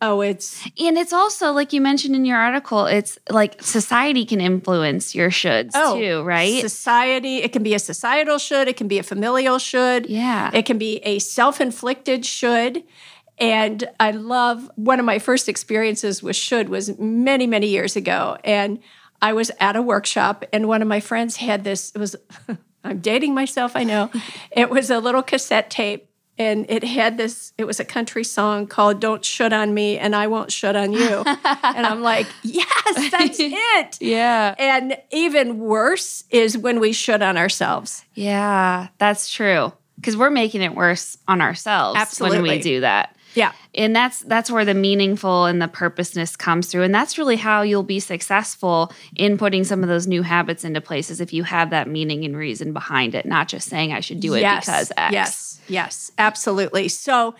Oh, 0.00 0.20
it's 0.20 0.64
and 0.78 0.96
it's 0.98 1.12
also 1.12 1.52
like 1.52 1.72
you 1.72 1.80
mentioned 1.80 2.14
in 2.14 2.24
your 2.24 2.36
article, 2.36 2.86
it's 2.86 3.18
like 3.28 3.62
society 3.62 4.24
can 4.24 4.40
influence 4.40 5.14
your 5.14 5.30
shoulds 5.30 5.70
oh, 5.74 5.96
too, 5.96 6.22
right? 6.22 6.60
Society, 6.60 7.38
it 7.38 7.52
can 7.52 7.62
be 7.62 7.74
a 7.74 7.78
societal 7.78 8.38
should, 8.38 8.68
it 8.68 8.76
can 8.76 8.88
be 8.88 8.98
a 8.98 9.04
familial 9.04 9.58
should. 9.58 10.06
Yeah. 10.06 10.50
It 10.52 10.66
can 10.66 10.78
be 10.78 10.98
a 10.98 11.18
self-inflicted 11.20 12.26
should. 12.26 12.82
And 13.38 13.88
I 13.98 14.12
love 14.12 14.70
one 14.76 15.00
of 15.00 15.04
my 15.04 15.18
first 15.18 15.48
experiences 15.48 16.22
with 16.22 16.36
should 16.36 16.68
was 16.68 16.98
many, 16.98 17.46
many 17.46 17.68
years 17.68 17.96
ago. 17.96 18.36
And 18.44 18.78
I 19.20 19.32
was 19.32 19.50
at 19.60 19.76
a 19.76 19.82
workshop, 19.82 20.44
and 20.52 20.66
one 20.66 20.82
of 20.82 20.88
my 20.88 20.98
friends 20.98 21.36
had 21.36 21.62
this, 21.62 21.92
it 21.94 21.98
was, 21.98 22.16
I'm 22.84 22.98
dating 22.98 23.34
myself, 23.34 23.76
I 23.76 23.84
know. 23.84 24.10
it 24.50 24.68
was 24.68 24.90
a 24.90 24.98
little 24.98 25.22
cassette 25.22 25.70
tape, 25.70 26.08
and 26.38 26.66
it 26.68 26.82
had 26.82 27.18
this, 27.18 27.52
it 27.56 27.64
was 27.64 27.78
a 27.78 27.84
country 27.84 28.24
song 28.24 28.66
called 28.66 29.00
Don't 29.00 29.24
Should 29.24 29.52
on 29.52 29.74
Me, 29.74 29.96
and 29.96 30.16
I 30.16 30.26
Won't 30.26 30.50
Should 30.50 30.74
on 30.74 30.92
You. 30.92 31.22
and 31.44 31.86
I'm 31.86 32.02
like, 32.02 32.26
yes, 32.42 33.10
that's 33.12 33.38
it. 33.38 33.98
yeah. 34.00 34.56
And 34.58 34.96
even 35.12 35.60
worse 35.60 36.24
is 36.30 36.58
when 36.58 36.80
we 36.80 36.92
should 36.92 37.22
on 37.22 37.36
ourselves. 37.36 38.04
Yeah, 38.14 38.88
that's 38.98 39.32
true. 39.32 39.72
Because 39.96 40.16
we're 40.16 40.30
making 40.30 40.62
it 40.62 40.74
worse 40.74 41.16
on 41.28 41.40
ourselves 41.40 41.96
Absolutely. 42.00 42.40
when 42.40 42.50
we 42.50 42.58
do 42.60 42.80
that. 42.80 43.16
Yeah. 43.34 43.52
And 43.74 43.96
that's 43.96 44.20
that's 44.20 44.50
where 44.50 44.64
the 44.64 44.74
meaningful 44.74 45.46
and 45.46 45.60
the 45.60 45.68
purposeness 45.68 46.36
comes 46.36 46.66
through. 46.66 46.82
And 46.82 46.94
that's 46.94 47.16
really 47.16 47.36
how 47.36 47.62
you'll 47.62 47.82
be 47.82 48.00
successful 48.00 48.92
in 49.16 49.38
putting 49.38 49.64
some 49.64 49.82
of 49.82 49.88
those 49.88 50.06
new 50.06 50.22
habits 50.22 50.64
into 50.64 50.80
place 50.80 51.10
is 51.10 51.20
if 51.20 51.32
you 51.32 51.42
have 51.44 51.70
that 51.70 51.88
meaning 51.88 52.24
and 52.24 52.36
reason 52.36 52.72
behind 52.72 53.14
it, 53.14 53.24
not 53.26 53.48
just 53.48 53.68
saying 53.68 53.92
I 53.92 54.00
should 54.00 54.20
do 54.20 54.34
it 54.34 54.40
yes. 54.40 54.66
because 54.66 54.92
X. 54.96 55.12
Yes. 55.12 55.60
Yes. 55.68 56.12
Absolutely. 56.18 56.88
So 56.88 57.34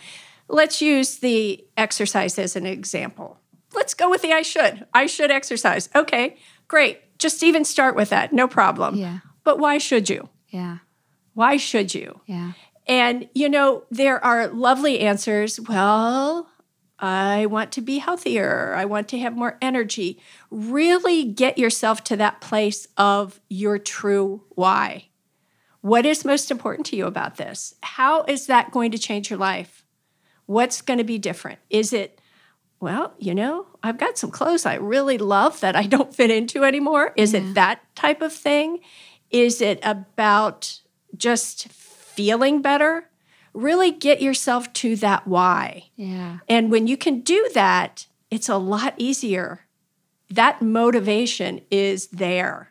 let's 0.48 0.80
use 0.80 1.18
the 1.18 1.64
exercise 1.76 2.38
as 2.38 2.56
an 2.56 2.66
example. 2.66 3.38
let's 3.74 3.94
go 3.94 4.10
with 4.10 4.22
the 4.22 4.32
I 4.32 4.42
should. 4.42 4.86
I 4.92 5.06
should 5.06 5.30
exercise. 5.30 5.88
Okay, 5.94 6.36
great. 6.68 7.00
Just 7.18 7.42
even 7.42 7.64
start 7.64 7.94
with 7.96 8.10
that. 8.10 8.32
No 8.32 8.48
problem. 8.48 8.96
Yeah. 8.96 9.18
But 9.44 9.58
why 9.58 9.78
should 9.78 10.08
you? 10.10 10.28
Yeah. 10.48 10.78
Why 11.34 11.56
should 11.56 11.94
you? 11.94 12.20
Yeah. 12.26 12.52
And, 12.86 13.28
you 13.34 13.48
know, 13.48 13.84
there 13.90 14.22
are 14.24 14.48
lovely 14.48 15.00
answers. 15.00 15.60
Well, 15.60 16.48
I 16.98 17.46
want 17.46 17.72
to 17.72 17.80
be 17.80 17.98
healthier. 17.98 18.74
I 18.76 18.84
want 18.84 19.08
to 19.08 19.18
have 19.18 19.36
more 19.36 19.58
energy. 19.60 20.20
Really 20.50 21.24
get 21.24 21.58
yourself 21.58 22.04
to 22.04 22.16
that 22.16 22.40
place 22.40 22.86
of 22.96 23.40
your 23.48 23.78
true 23.78 24.44
why. 24.50 25.08
What 25.80 26.06
is 26.06 26.24
most 26.24 26.50
important 26.50 26.86
to 26.86 26.96
you 26.96 27.06
about 27.06 27.36
this? 27.36 27.74
How 27.82 28.22
is 28.24 28.46
that 28.46 28.70
going 28.70 28.92
to 28.92 28.98
change 28.98 29.30
your 29.30 29.38
life? 29.38 29.84
What's 30.46 30.80
going 30.80 30.98
to 30.98 31.04
be 31.04 31.18
different? 31.18 31.58
Is 31.70 31.92
it, 31.92 32.20
well, 32.78 33.14
you 33.18 33.34
know, 33.34 33.66
I've 33.82 33.98
got 33.98 34.16
some 34.16 34.30
clothes 34.30 34.64
I 34.64 34.74
really 34.74 35.18
love 35.18 35.58
that 35.60 35.74
I 35.74 35.86
don't 35.86 36.14
fit 36.14 36.30
into 36.30 36.62
anymore? 36.62 37.12
Is 37.16 37.34
it 37.34 37.54
that 37.54 37.80
type 37.96 38.22
of 38.22 38.32
thing? 38.32 38.78
Is 39.30 39.60
it 39.60 39.80
about 39.82 40.80
just 41.16 41.68
feeling 42.14 42.62
better? 42.62 43.08
Really 43.54 43.90
get 43.90 44.22
yourself 44.22 44.72
to 44.74 44.96
that 44.96 45.26
why. 45.26 45.84
Yeah. 45.96 46.38
And 46.48 46.70
when 46.70 46.86
you 46.86 46.96
can 46.96 47.20
do 47.20 47.50
that, 47.54 48.06
it's 48.30 48.48
a 48.48 48.56
lot 48.56 48.94
easier. 48.96 49.66
That 50.30 50.62
motivation 50.62 51.60
is 51.70 52.06
there. 52.08 52.68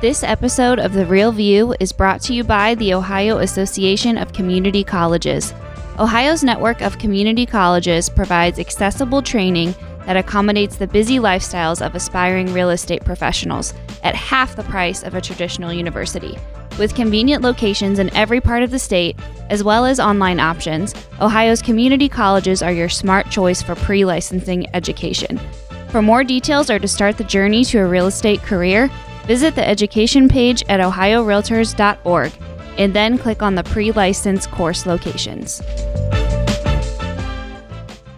This 0.00 0.22
episode 0.22 0.78
of 0.78 0.92
The 0.92 1.06
Real 1.06 1.32
View 1.32 1.74
is 1.80 1.92
brought 1.92 2.20
to 2.22 2.34
you 2.34 2.44
by 2.44 2.74
the 2.76 2.94
Ohio 2.94 3.38
Association 3.38 4.18
of 4.18 4.32
Community 4.32 4.84
Colleges. 4.84 5.54
Ohio's 5.98 6.44
network 6.44 6.82
of 6.82 6.98
community 6.98 7.46
colleges 7.46 8.08
provides 8.08 8.58
accessible 8.58 9.22
training 9.22 9.74
that 10.06 10.16
accommodates 10.16 10.76
the 10.76 10.86
busy 10.86 11.18
lifestyles 11.18 11.84
of 11.84 11.94
aspiring 11.94 12.52
real 12.52 12.70
estate 12.70 13.04
professionals 13.04 13.74
at 14.02 14.14
half 14.14 14.56
the 14.56 14.62
price 14.64 15.02
of 15.02 15.14
a 15.14 15.20
traditional 15.20 15.72
university. 15.72 16.38
With 16.78 16.94
convenient 16.94 17.42
locations 17.42 17.98
in 17.98 18.14
every 18.14 18.40
part 18.40 18.62
of 18.62 18.70
the 18.70 18.78
state, 18.78 19.16
as 19.48 19.64
well 19.64 19.84
as 19.84 19.98
online 19.98 20.40
options, 20.40 20.94
Ohio's 21.20 21.62
community 21.62 22.08
colleges 22.08 22.62
are 22.62 22.72
your 22.72 22.88
smart 22.88 23.30
choice 23.30 23.62
for 23.62 23.74
pre 23.74 24.04
licensing 24.04 24.66
education. 24.74 25.40
For 25.88 26.02
more 26.02 26.24
details 26.24 26.68
or 26.68 26.78
to 26.78 26.88
start 26.88 27.16
the 27.16 27.24
journey 27.24 27.64
to 27.66 27.78
a 27.78 27.86
real 27.86 28.06
estate 28.06 28.42
career, 28.42 28.90
visit 29.26 29.54
the 29.54 29.66
education 29.66 30.28
page 30.28 30.62
at 30.68 30.80
ohiorealtors.org 30.80 32.32
and 32.78 32.94
then 32.94 33.16
click 33.16 33.42
on 33.42 33.54
the 33.54 33.64
pre 33.64 33.92
license 33.92 34.46
course 34.46 34.84
locations. 34.84 35.62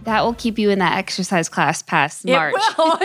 That 0.08 0.24
will 0.24 0.32
keep 0.34 0.58
you 0.58 0.70
in 0.70 0.78
that 0.78 0.96
exercise 0.96 1.50
class 1.50 1.82
past 1.82 2.24
March. 2.24 2.54
It 2.70 2.78
will. 2.78 2.98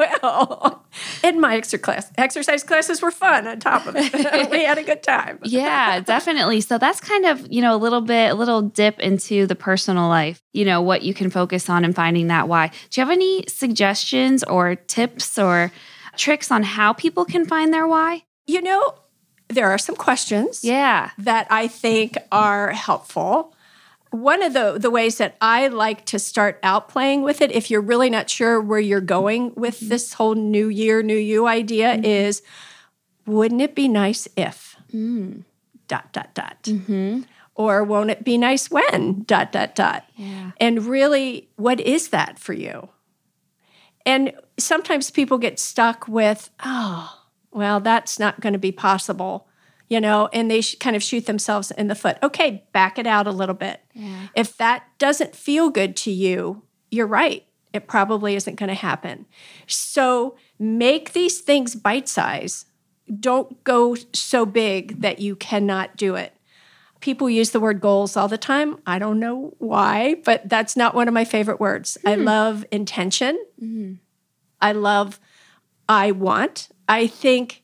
it 0.00 0.22
will. 0.22 0.84
And 1.22 1.40
my 1.40 1.56
exercise 1.56 1.80
class, 1.84 2.12
exercise 2.18 2.64
classes 2.64 3.00
were 3.00 3.12
fun. 3.12 3.46
On 3.46 3.60
top 3.60 3.86
of 3.86 3.94
it, 3.96 4.12
we 4.50 4.64
had 4.64 4.76
a 4.76 4.82
good 4.82 5.02
time. 5.04 5.38
yeah, 5.44 6.00
definitely. 6.00 6.60
So 6.60 6.76
that's 6.76 7.00
kind 7.00 7.26
of, 7.26 7.46
you 7.48 7.60
know, 7.62 7.76
a 7.76 7.78
little 7.78 8.00
bit, 8.00 8.32
a 8.32 8.34
little 8.34 8.62
dip 8.62 8.98
into 8.98 9.46
the 9.46 9.54
personal 9.54 10.08
life, 10.08 10.40
you 10.52 10.64
know, 10.64 10.82
what 10.82 11.02
you 11.02 11.14
can 11.14 11.30
focus 11.30 11.70
on 11.70 11.84
and 11.84 11.94
finding 11.94 12.26
that 12.26 12.48
why. 12.48 12.72
Do 12.90 13.00
you 13.00 13.06
have 13.06 13.12
any 13.12 13.44
suggestions 13.46 14.42
or 14.42 14.74
tips 14.74 15.38
or 15.38 15.70
tricks 16.16 16.50
on 16.50 16.64
how 16.64 16.92
people 16.92 17.24
can 17.24 17.46
find 17.46 17.72
their 17.72 17.86
why? 17.86 18.24
You 18.46 18.62
know, 18.62 18.94
there 19.48 19.70
are 19.70 19.78
some 19.78 19.94
questions 19.94 20.64
Yeah. 20.64 21.10
that 21.18 21.46
I 21.50 21.68
think 21.68 22.16
are 22.32 22.72
helpful. 22.72 23.54
One 24.10 24.42
of 24.42 24.52
the, 24.54 24.78
the 24.78 24.90
ways 24.90 25.18
that 25.18 25.36
I 25.40 25.68
like 25.68 26.06
to 26.06 26.18
start 26.18 26.58
out 26.62 26.88
playing 26.88 27.22
with 27.22 27.40
it, 27.40 27.52
if 27.52 27.70
you're 27.70 27.80
really 27.80 28.08
not 28.08 28.30
sure 28.30 28.60
where 28.60 28.80
you're 28.80 29.00
going 29.00 29.52
with 29.54 29.76
mm-hmm. 29.76 29.88
this 29.88 30.14
whole 30.14 30.34
new 30.34 30.68
year, 30.68 31.02
new 31.02 31.16
you 31.16 31.46
idea, 31.46 31.94
mm-hmm. 31.94 32.04
is 32.04 32.42
wouldn't 33.26 33.60
it 33.60 33.74
be 33.74 33.88
nice 33.88 34.26
if 34.36 34.76
mm. 34.92 35.44
dot, 35.86 36.12
dot, 36.12 36.34
dot? 36.34 36.62
Mm-hmm. 36.62 37.22
Or 37.54 37.82
won't 37.82 38.10
it 38.10 38.24
be 38.24 38.38
nice 38.38 38.70
when 38.70 39.24
dot, 39.24 39.52
dot, 39.52 39.74
dot? 39.74 40.04
Yeah. 40.16 40.52
And 40.58 40.86
really, 40.86 41.48
what 41.56 41.80
is 41.80 42.08
that 42.08 42.38
for 42.38 42.52
you? 42.52 42.88
And 44.06 44.32
sometimes 44.58 45.10
people 45.10 45.38
get 45.38 45.58
stuck 45.58 46.06
with, 46.08 46.50
oh, 46.64 47.18
well, 47.50 47.80
that's 47.80 48.18
not 48.18 48.40
going 48.40 48.52
to 48.52 48.58
be 48.58 48.72
possible, 48.72 49.47
you 49.88 50.00
know, 50.00 50.28
and 50.32 50.50
they 50.50 50.60
sh- 50.60 50.76
kind 50.78 50.94
of 50.94 51.02
shoot 51.02 51.26
themselves 51.26 51.70
in 51.70 51.88
the 51.88 51.94
foot. 51.94 52.18
Okay, 52.22 52.64
back 52.72 52.98
it 52.98 53.06
out 53.06 53.26
a 53.26 53.32
little 53.32 53.54
bit. 53.54 53.80
Yeah. 53.94 54.28
If 54.34 54.56
that 54.58 54.84
doesn't 54.98 55.34
feel 55.34 55.70
good 55.70 55.96
to 55.98 56.10
you, 56.10 56.62
you're 56.90 57.06
right. 57.06 57.44
It 57.72 57.86
probably 57.86 58.34
isn't 58.34 58.56
going 58.56 58.68
to 58.68 58.74
happen. 58.74 59.26
So 59.66 60.36
make 60.58 61.12
these 61.12 61.40
things 61.40 61.74
bite 61.74 62.08
size. 62.08 62.66
Don't 63.20 63.62
go 63.64 63.96
so 64.12 64.44
big 64.44 65.00
that 65.00 65.18
you 65.18 65.36
cannot 65.36 65.96
do 65.96 66.14
it. 66.14 66.34
People 67.00 67.30
use 67.30 67.50
the 67.50 67.60
word 67.60 67.80
goals 67.80 68.16
all 68.16 68.28
the 68.28 68.38
time. 68.38 68.78
I 68.86 68.98
don't 68.98 69.20
know 69.20 69.54
why, 69.58 70.16
but 70.24 70.48
that's 70.48 70.76
not 70.76 70.94
one 70.94 71.08
of 71.08 71.14
my 71.14 71.24
favorite 71.24 71.60
words. 71.60 71.96
I 72.04 72.16
hmm. 72.16 72.24
love 72.24 72.64
intention. 72.70 73.38
Mm-hmm. 73.62 73.94
I 74.60 74.72
love 74.72 75.20
I 75.88 76.10
want. 76.10 76.68
I 76.88 77.06
think 77.06 77.62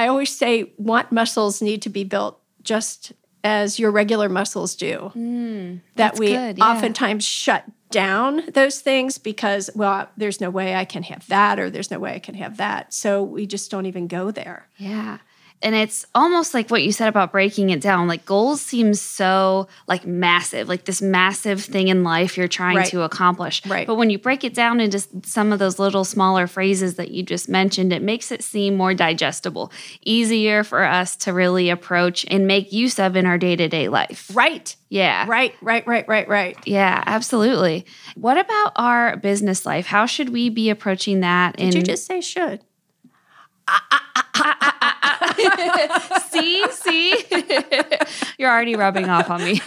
I 0.00 0.08
always 0.08 0.34
say 0.34 0.72
want 0.78 1.12
muscles 1.12 1.60
need 1.60 1.82
to 1.82 1.90
be 1.90 2.04
built 2.04 2.40
just 2.62 3.12
as 3.44 3.78
your 3.78 3.90
regular 3.90 4.30
muscles 4.30 4.74
do. 4.74 5.12
Mm, 5.14 5.82
that 5.96 6.18
we 6.18 6.28
good, 6.28 6.56
yeah. 6.56 6.64
oftentimes 6.64 7.22
shut 7.22 7.64
down 7.90 8.42
those 8.54 8.80
things 8.80 9.18
because, 9.18 9.68
well, 9.74 10.08
there's 10.16 10.40
no 10.40 10.48
way 10.48 10.74
I 10.74 10.86
can 10.86 11.02
have 11.02 11.26
that 11.28 11.60
or 11.60 11.68
there's 11.68 11.90
no 11.90 11.98
way 11.98 12.14
I 12.14 12.18
can 12.18 12.34
have 12.36 12.56
that. 12.56 12.94
So 12.94 13.22
we 13.22 13.46
just 13.46 13.70
don't 13.70 13.84
even 13.84 14.06
go 14.06 14.30
there. 14.30 14.68
Yeah. 14.78 15.18
And 15.62 15.74
it's 15.74 16.06
almost 16.14 16.54
like 16.54 16.70
what 16.70 16.82
you 16.82 16.90
said 16.90 17.08
about 17.08 17.32
breaking 17.32 17.68
it 17.68 17.82
down. 17.82 18.08
Like 18.08 18.24
goals 18.24 18.62
seem 18.62 18.94
so 18.94 19.68
like 19.86 20.06
massive, 20.06 20.68
like 20.68 20.86
this 20.86 21.02
massive 21.02 21.62
thing 21.62 21.88
in 21.88 22.02
life 22.02 22.38
you're 22.38 22.48
trying 22.48 22.78
Right. 22.78 22.88
to 22.88 23.02
accomplish. 23.02 23.64
Right. 23.66 23.86
But 23.86 23.96
when 23.96 24.08
you 24.08 24.18
break 24.18 24.42
it 24.42 24.54
down 24.54 24.80
into 24.80 25.00
some 25.22 25.52
of 25.52 25.58
those 25.58 25.78
little 25.78 26.04
smaller 26.04 26.46
phrases 26.46 26.94
that 26.94 27.10
you 27.10 27.22
just 27.22 27.48
mentioned, 27.48 27.92
it 27.92 28.00
makes 28.02 28.32
it 28.32 28.42
seem 28.42 28.74
more 28.76 28.94
digestible, 28.94 29.70
easier 30.02 30.64
for 30.64 30.82
us 30.82 31.14
to 31.16 31.32
really 31.34 31.68
approach 31.68 32.24
and 32.30 32.46
make 32.46 32.72
use 32.72 32.98
of 32.98 33.14
in 33.14 33.26
our 33.26 33.36
day 33.36 33.54
to 33.54 33.68
day 33.68 33.88
life. 33.88 34.30
Right. 34.32 34.74
Yeah. 34.88 35.26
Right, 35.28 35.54
right, 35.60 35.86
right, 35.86 36.08
right, 36.08 36.26
right. 36.26 36.56
Yeah, 36.66 37.02
absolutely. 37.06 37.84
What 38.14 38.38
about 38.38 38.72
our 38.76 39.18
business 39.18 39.66
life? 39.66 39.86
How 39.86 40.06
should 40.06 40.30
we 40.30 40.48
be 40.48 40.70
approaching 40.70 41.20
that? 41.20 41.56
Did 41.58 41.74
you 41.74 41.82
just 41.82 42.06
say 42.06 42.22
should? 42.22 42.60
See, 46.30 46.70
see, 46.70 47.24
you're 48.38 48.50
already 48.50 48.76
rubbing 48.76 49.08
off 49.08 49.30
on 49.30 49.42
me. 49.44 49.60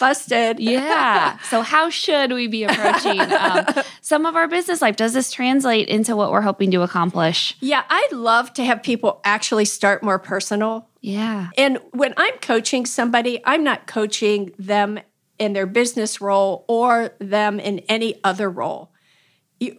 Busted. 0.00 0.60
yeah. 0.60 1.38
So, 1.38 1.62
how 1.62 1.90
should 1.90 2.32
we 2.32 2.46
be 2.46 2.64
approaching 2.64 3.20
um, 3.20 3.66
some 4.00 4.26
of 4.26 4.36
our 4.36 4.48
business 4.48 4.80
life? 4.80 4.96
Does 4.96 5.12
this 5.12 5.30
translate 5.30 5.88
into 5.88 6.14
what 6.14 6.30
we're 6.30 6.42
hoping 6.42 6.70
to 6.72 6.82
accomplish? 6.82 7.56
Yeah, 7.60 7.82
I'd 7.88 8.12
love 8.12 8.52
to 8.54 8.64
have 8.64 8.82
people 8.82 9.20
actually 9.24 9.64
start 9.64 10.02
more 10.02 10.18
personal. 10.18 10.88
Yeah. 11.00 11.48
And 11.56 11.78
when 11.92 12.14
I'm 12.16 12.34
coaching 12.38 12.86
somebody, 12.86 13.40
I'm 13.44 13.64
not 13.64 13.86
coaching 13.86 14.52
them 14.58 15.00
in 15.38 15.52
their 15.52 15.66
business 15.66 16.20
role 16.20 16.64
or 16.68 17.10
them 17.18 17.60
in 17.60 17.80
any 17.80 18.20
other 18.24 18.50
role. 18.50 18.92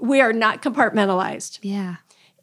We 0.01 0.21
are 0.21 0.33
not 0.33 0.61
compartmentalized. 0.61 1.59
Yeah. 1.61 1.97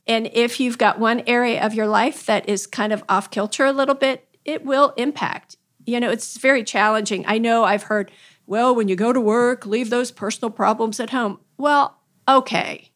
And 0.06 0.30
if 0.32 0.60
you've 0.60 0.78
got 0.78 0.98
one 0.98 1.22
area 1.26 1.64
of 1.64 1.74
your 1.74 1.86
life 1.86 2.26
that 2.26 2.48
is 2.48 2.66
kind 2.66 2.92
of 2.92 3.02
off 3.08 3.30
kilter 3.30 3.64
a 3.64 3.72
little 3.72 3.94
bit, 3.94 4.28
it 4.44 4.64
will 4.64 4.94
impact. 4.96 5.56
You 5.84 6.00
know, 6.00 6.10
it's 6.10 6.36
very 6.38 6.62
challenging. 6.64 7.24
I 7.26 7.38
know 7.38 7.64
I've 7.64 7.84
heard, 7.84 8.10
well, 8.46 8.74
when 8.74 8.88
you 8.88 8.96
go 8.96 9.12
to 9.12 9.20
work, 9.20 9.66
leave 9.66 9.90
those 9.90 10.12
personal 10.12 10.50
problems 10.50 11.00
at 11.00 11.10
home. 11.10 11.40
Well, 11.58 11.98
okay. 12.28 12.90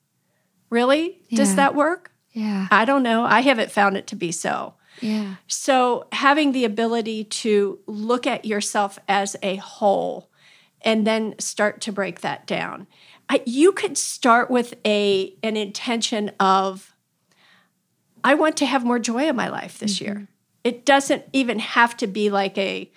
Really? 0.70 1.20
Does 1.32 1.56
that 1.56 1.74
work? 1.74 2.12
Yeah. 2.32 2.68
I 2.70 2.84
don't 2.84 3.02
know. 3.02 3.24
I 3.24 3.40
haven't 3.40 3.72
found 3.72 3.96
it 3.96 4.06
to 4.08 4.16
be 4.16 4.30
so. 4.30 4.74
Yeah. 5.00 5.36
So, 5.46 6.06
having 6.12 6.52
the 6.52 6.64
ability 6.64 7.24
to 7.24 7.78
look 7.86 8.26
at 8.26 8.44
yourself 8.44 8.98
as 9.08 9.34
a 9.42 9.56
whole 9.56 10.30
and 10.82 11.06
then 11.06 11.34
start 11.38 11.80
to 11.82 11.92
break 11.92 12.20
that 12.20 12.46
down. 12.46 12.86
I, 13.28 13.42
you 13.46 13.72
could 13.72 13.96
start 13.96 14.50
with 14.50 14.74
a 14.84 15.34
an 15.42 15.56
intention 15.56 16.32
of 16.40 16.89
I 18.22 18.34
want 18.34 18.56
to 18.58 18.66
have 18.66 18.84
more 18.84 18.98
joy 18.98 19.28
in 19.28 19.36
my 19.36 19.48
life 19.48 19.78
this 19.78 20.00
year. 20.00 20.14
Mm-hmm. 20.14 20.24
It 20.64 20.84
doesn't 20.84 21.24
even 21.32 21.58
have 21.58 21.96
to 21.98 22.06
be 22.06 22.30
like 22.30 22.56
a 22.58 22.90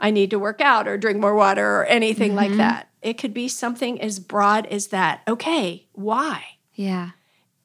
I 0.00 0.10
need 0.10 0.30
to 0.30 0.38
work 0.38 0.60
out 0.60 0.88
or 0.88 0.96
drink 0.96 1.20
more 1.20 1.34
water 1.34 1.76
or 1.76 1.84
anything 1.84 2.34
like 2.34 2.48
mm-hmm. 2.48 2.58
that. 2.58 2.88
It 3.02 3.18
could 3.18 3.34
be 3.34 3.48
something 3.48 4.00
as 4.00 4.18
broad 4.18 4.66
as 4.66 4.88
that. 4.88 5.20
Okay, 5.28 5.86
why? 5.92 6.42
Yeah. 6.74 7.10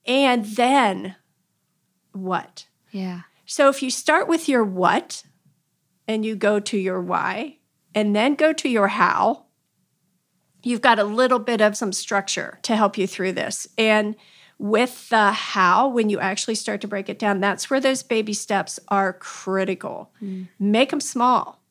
And 0.05 0.45
then 0.45 1.15
what? 2.11 2.67
Yeah. 2.91 3.21
So 3.45 3.69
if 3.69 3.81
you 3.81 3.89
start 3.89 4.27
with 4.27 4.49
your 4.49 4.63
what 4.63 5.23
and 6.07 6.25
you 6.25 6.35
go 6.35 6.59
to 6.59 6.77
your 6.77 7.01
why 7.01 7.57
and 7.93 8.15
then 8.15 8.35
go 8.35 8.53
to 8.53 8.69
your 8.69 8.89
how, 8.89 9.45
you've 10.63 10.81
got 10.81 10.99
a 10.99 11.03
little 11.03 11.39
bit 11.39 11.61
of 11.61 11.77
some 11.77 11.93
structure 11.93 12.59
to 12.63 12.75
help 12.75 12.97
you 12.97 13.07
through 13.07 13.33
this. 13.33 13.67
And 13.77 14.15
with 14.57 15.09
the 15.09 15.31
how, 15.31 15.87
when 15.87 16.09
you 16.09 16.19
actually 16.19 16.55
start 16.55 16.81
to 16.81 16.87
break 16.87 17.09
it 17.09 17.19
down, 17.19 17.41
that's 17.41 17.69
where 17.69 17.79
those 17.79 18.03
baby 18.03 18.33
steps 18.33 18.79
are 18.87 19.13
critical. 19.13 20.11
Mm. 20.21 20.47
Make 20.59 20.91
them 20.91 21.01
small, 21.01 21.61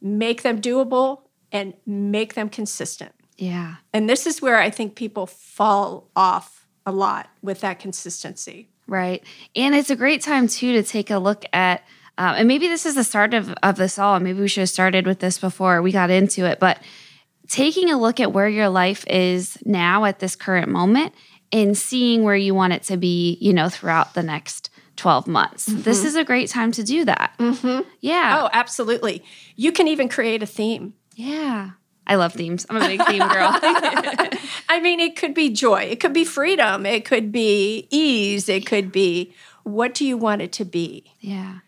make 0.00 0.42
them 0.42 0.60
doable, 0.60 1.22
and 1.52 1.74
make 1.86 2.34
them 2.34 2.48
consistent. 2.48 3.12
Yeah. 3.36 3.76
And 3.92 4.08
this 4.08 4.26
is 4.26 4.40
where 4.40 4.58
I 4.58 4.70
think 4.70 4.94
people 4.94 5.26
fall 5.26 6.08
off 6.16 6.66
a 6.86 6.92
lot 6.92 7.28
with 7.42 7.60
that 7.60 7.78
consistency. 7.78 8.70
Right. 8.86 9.22
And 9.54 9.74
it's 9.74 9.90
a 9.90 9.96
great 9.96 10.22
time, 10.22 10.48
too, 10.48 10.72
to 10.74 10.82
take 10.82 11.10
a 11.10 11.18
look 11.18 11.44
at. 11.52 11.82
Um, 12.18 12.36
and 12.36 12.48
maybe 12.48 12.66
this 12.66 12.86
is 12.86 12.94
the 12.94 13.04
start 13.04 13.34
of, 13.34 13.52
of 13.62 13.76
this 13.76 13.98
all. 13.98 14.18
Maybe 14.20 14.40
we 14.40 14.48
should 14.48 14.62
have 14.62 14.70
started 14.70 15.06
with 15.06 15.18
this 15.18 15.38
before 15.38 15.82
we 15.82 15.92
got 15.92 16.08
into 16.10 16.46
it. 16.46 16.60
But 16.60 16.80
taking 17.46 17.90
a 17.90 17.98
look 17.98 18.20
at 18.20 18.32
where 18.32 18.48
your 18.48 18.68
life 18.68 19.04
is 19.06 19.58
now 19.64 20.04
at 20.04 20.20
this 20.20 20.34
current 20.34 20.68
moment 20.68 21.12
and 21.52 21.76
seeing 21.76 22.22
where 22.22 22.36
you 22.36 22.54
want 22.54 22.72
it 22.72 22.82
to 22.84 22.96
be, 22.96 23.38
you 23.40 23.52
know, 23.52 23.68
throughout 23.68 24.14
the 24.14 24.22
next 24.22 24.70
12 24.96 25.26
months. 25.26 25.68
Mm-hmm. 25.68 25.82
This 25.82 26.04
is 26.04 26.16
a 26.16 26.24
great 26.24 26.48
time 26.48 26.72
to 26.72 26.82
do 26.82 27.04
that. 27.04 27.34
Mm-hmm. 27.38 27.88
Yeah. 28.00 28.42
Oh, 28.42 28.50
absolutely. 28.52 29.22
You 29.54 29.72
can 29.72 29.88
even 29.88 30.08
create 30.08 30.42
a 30.42 30.46
theme. 30.46 30.94
Yeah. 31.14 31.70
I 32.06 32.14
love 32.14 32.34
themes. 32.34 32.66
I'm 32.70 32.76
a 32.76 32.86
big 32.86 33.04
theme 33.04 33.18
girl. 33.18 33.50
I 34.68 34.80
mean, 34.80 35.00
it 35.00 35.16
could 35.16 35.34
be 35.34 35.50
joy, 35.50 35.82
it 35.82 35.98
could 35.98 36.12
be 36.12 36.24
freedom, 36.24 36.86
it 36.86 37.04
could 37.04 37.32
be 37.32 37.88
ease, 37.90 38.48
it 38.48 38.64
could 38.64 38.92
be 38.92 39.34
what 39.64 39.94
do 39.94 40.06
you 40.06 40.16
want 40.16 40.42
it 40.42 40.52
to 40.52 40.64
be? 40.64 41.12
Yeah. 41.18 41.58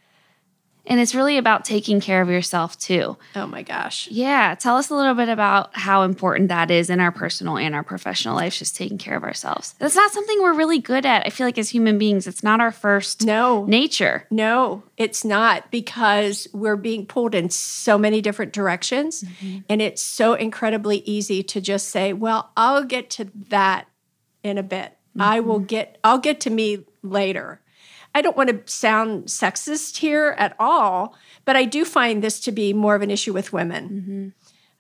And 0.89 0.99
it's 0.99 1.15
really 1.15 1.37
about 1.37 1.65
taking 1.65 2.01
care 2.01 2.23
of 2.23 2.29
yourself 2.29 2.79
too. 2.79 3.17
Oh 3.37 3.47
my 3.47 3.63
gosh. 3.63 4.09
Yeah. 4.11 4.55
Tell 4.55 4.77
us 4.77 4.91
a 4.91 4.95
little 4.95 5.15
bit 5.15 5.29
about 5.29 5.77
how 5.77 6.03
important 6.03 6.49
that 6.49 6.71
is 6.71 6.89
in 6.89 6.99
our 6.99 7.13
personal 7.13 7.59
and 7.59 7.75
our 7.75 7.85
professional 7.85 8.35
lives, 8.35 8.59
just 8.59 8.75
taking 8.75 8.97
care 8.99 9.17
of 9.17 9.23
ourselves. 9.23 9.75
That's 9.79 9.95
not 9.95 10.11
something 10.11 10.43
we're 10.43 10.55
really 10.55 10.79
good 10.79 11.05
at. 11.05 11.27
I 11.27 11.31
feel 11.31 11.47
like 11.47 11.59
as 11.59 11.69
human 11.69 11.99
beings, 11.99 12.27
it's 12.27 12.43
not 12.43 12.61
our 12.61 12.73
first 12.73 13.25
no. 13.25 13.67
nature. 13.67 14.27
No, 14.31 14.83
it's 14.97 15.25
not 15.25 15.71
because 15.71 16.49
we're 16.53 16.77
being 16.77 17.05
pulled 17.07 17.35
in 17.35 17.51
so 17.51 17.99
many 17.99 18.23
different 18.23 18.53
directions. 18.53 19.23
Mm-hmm. 19.23 19.59
And 19.69 19.83
it's 19.83 20.03
so 20.03 20.33
incredibly 20.35 20.99
easy 21.01 21.43
to 21.45 21.61
just 21.61 21.91
say, 21.91 22.15
well, 22.15 22.51
I'll 22.57 22.85
get 22.85 23.11
to 23.11 23.31
that 23.51 23.89
in 24.43 24.57
a 24.57 24.63
bit. 24.63 24.93
Mm-hmm. 25.11 25.21
I 25.21 25.41
will 25.41 25.59
get, 25.59 25.99
I'll 26.03 26.19
get 26.19 26.41
to 26.41 26.51
me 26.51 26.87
later. 27.03 27.61
I 28.19 28.21
don't 28.21 28.37
want 28.37 28.51
to 28.51 28.73
sound 28.73 29.27
sexist 29.27 29.99
here 29.99 30.35
at 30.39 30.57
all, 30.59 31.15
but 31.45 31.55
I 31.55 31.65
do 31.65 31.85
find 31.85 32.21
this 32.21 32.41
to 32.41 32.51
be 32.51 32.73
more 32.73 32.97
of 32.97 33.03
an 33.03 33.13
issue 33.13 33.33
with 33.33 33.53
women. 33.53 33.89
Mm-hmm. 33.89 34.29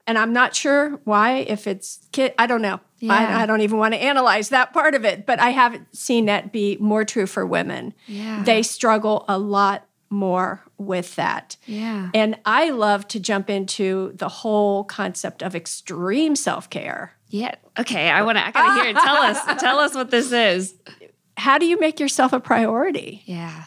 And 0.08 0.18
I'm 0.18 0.32
not 0.32 0.56
sure 0.56 1.00
why, 1.04 1.36
if 1.36 1.68
it's 1.68 2.00
kid, 2.10 2.34
I 2.36 2.48
don't 2.48 2.62
know. 2.62 2.80
Yeah. 2.98 3.12
I, 3.12 3.42
I, 3.42 3.46
don't 3.46 3.60
even 3.60 3.78
want 3.78 3.94
to 3.94 4.02
analyze 4.02 4.48
that 4.48 4.72
part 4.72 4.96
of 4.96 5.04
it, 5.04 5.24
but 5.24 5.38
I 5.38 5.50
haven't 5.50 5.94
seen 5.96 6.26
that 6.26 6.50
be 6.50 6.78
more 6.80 7.04
true 7.04 7.28
for 7.28 7.46
women. 7.46 7.94
Yeah. 8.08 8.42
They 8.42 8.64
struggle 8.64 9.24
a 9.28 9.38
lot 9.38 9.86
more 10.10 10.64
with 10.78 11.14
that. 11.14 11.56
Yeah. 11.66 12.10
And 12.14 12.40
I 12.44 12.70
love 12.70 13.06
to 13.08 13.20
jump 13.20 13.48
into 13.48 14.14
the 14.16 14.28
whole 14.28 14.82
concept 14.82 15.44
of 15.44 15.54
extreme 15.54 16.34
self 16.34 16.70
care. 16.70 17.14
Yeah. 17.28 17.54
Okay. 17.78 18.10
I 18.10 18.22
want 18.22 18.38
to, 18.38 18.44
I 18.44 18.50
got 18.50 18.74
to 18.74 18.82
hear 18.82 18.90
it. 18.90 18.96
Tell 18.96 19.16
us, 19.16 19.38
tell 19.60 19.78
us 19.78 19.94
what 19.94 20.10
this 20.10 20.32
is 20.32 20.74
how 21.38 21.58
do 21.58 21.66
you 21.66 21.78
make 21.78 22.00
yourself 22.00 22.32
a 22.32 22.40
priority? 22.40 23.22
Yeah. 23.24 23.64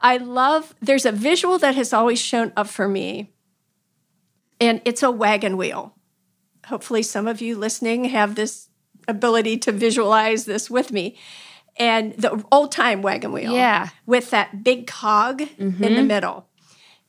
I 0.00 0.16
love, 0.16 0.74
there's 0.80 1.04
a 1.04 1.12
visual 1.12 1.58
that 1.58 1.74
has 1.74 1.92
always 1.92 2.18
shown 2.18 2.52
up 2.56 2.68
for 2.68 2.88
me, 2.88 3.32
and 4.60 4.80
it's 4.84 5.02
a 5.02 5.10
wagon 5.10 5.56
wheel. 5.56 5.94
Hopefully, 6.66 7.02
some 7.02 7.26
of 7.26 7.40
you 7.40 7.56
listening 7.56 8.04
have 8.04 8.34
this 8.34 8.68
ability 9.08 9.58
to 9.58 9.72
visualize 9.72 10.44
this 10.44 10.70
with 10.70 10.92
me. 10.92 11.16
And 11.76 12.14
the 12.14 12.44
old 12.52 12.72
time 12.72 13.00
wagon 13.00 13.32
wheel. 13.32 13.52
Yeah. 13.52 13.88
With 14.04 14.30
that 14.30 14.62
big 14.62 14.86
cog 14.86 15.40
mm-hmm. 15.40 15.82
in 15.82 15.94
the 15.94 16.02
middle. 16.02 16.46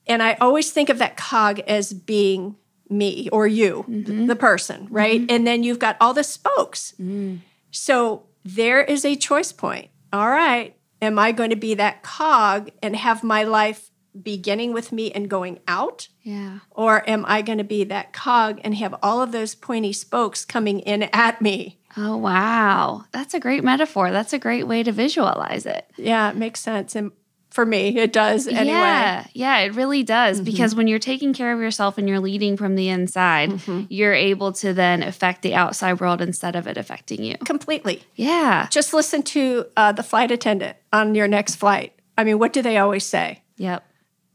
And 0.07 0.23
I 0.23 0.33
always 0.35 0.71
think 0.71 0.89
of 0.89 0.97
that 0.99 1.17
cog 1.17 1.59
as 1.61 1.93
being 1.93 2.55
me 2.89 3.29
or 3.31 3.47
you, 3.47 3.85
mm-hmm. 3.87 4.27
the 4.27 4.35
person, 4.35 4.87
right? 4.89 5.21
Mm-hmm. 5.21 5.35
And 5.35 5.47
then 5.47 5.63
you've 5.63 5.79
got 5.79 5.97
all 5.99 6.13
the 6.13 6.23
spokes. 6.23 6.93
Mm. 6.99 7.39
So 7.71 8.23
there 8.43 8.81
is 8.81 9.05
a 9.05 9.15
choice 9.15 9.51
point. 9.51 9.89
All 10.13 10.29
right, 10.29 10.75
am 11.01 11.17
I 11.17 11.31
going 11.31 11.51
to 11.51 11.55
be 11.55 11.73
that 11.75 12.03
cog 12.03 12.69
and 12.81 12.95
have 12.95 13.23
my 13.23 13.43
life 13.43 13.91
beginning 14.19 14.73
with 14.73 14.91
me 14.91 15.11
and 15.11 15.29
going 15.29 15.59
out? 15.67 16.07
Yeah. 16.21 16.59
Or 16.71 17.07
am 17.09 17.25
I 17.27 17.41
going 17.41 17.57
to 17.59 17.63
be 17.63 17.83
that 17.85 18.13
cog 18.13 18.59
and 18.63 18.75
have 18.75 18.95
all 19.01 19.21
of 19.21 19.31
those 19.31 19.55
pointy 19.55 19.93
spokes 19.93 20.45
coming 20.45 20.79
in 20.79 21.03
at 21.03 21.41
me? 21.41 21.79
Oh, 21.97 22.17
wow. 22.17 23.05
That's 23.11 23.33
a 23.33 23.39
great 23.39 23.63
metaphor. 23.63 24.11
That's 24.11 24.33
a 24.33 24.39
great 24.39 24.67
way 24.67 24.83
to 24.83 24.91
visualize 24.91 25.65
it. 25.65 25.89
Yeah, 25.97 26.29
it 26.29 26.35
makes 26.35 26.59
sense. 26.61 26.95
And 26.95 27.11
for 27.51 27.65
me. 27.65 27.97
It 27.97 28.13
does 28.13 28.47
anyway. 28.47 28.65
Yeah, 28.65 29.27
yeah, 29.33 29.59
it 29.59 29.75
really 29.75 30.03
does. 30.03 30.37
Mm-hmm. 30.37 30.45
Because 30.45 30.73
when 30.73 30.87
you're 30.87 30.99
taking 30.99 31.33
care 31.33 31.53
of 31.53 31.59
yourself 31.59 31.97
and 31.97 32.09
you're 32.09 32.19
leading 32.19 32.57
from 32.57 32.75
the 32.75 32.89
inside, 32.89 33.51
mm-hmm. 33.51 33.83
you're 33.89 34.13
able 34.13 34.53
to 34.53 34.73
then 34.73 35.03
affect 35.03 35.41
the 35.41 35.53
outside 35.53 35.99
world 35.99 36.21
instead 36.21 36.55
of 36.55 36.65
it 36.65 36.77
affecting 36.77 37.23
you. 37.23 37.37
Completely. 37.45 38.01
Yeah. 38.15 38.67
Just 38.71 38.93
listen 38.93 39.21
to 39.23 39.65
uh, 39.77 39.91
the 39.91 40.03
flight 40.03 40.31
attendant 40.31 40.77
on 40.91 41.13
your 41.13 41.27
next 41.27 41.55
flight. 41.55 41.93
I 42.17 42.23
mean, 42.23 42.39
what 42.39 42.53
do 42.53 42.61
they 42.61 42.77
always 42.77 43.05
say? 43.05 43.43
Yep. 43.57 43.85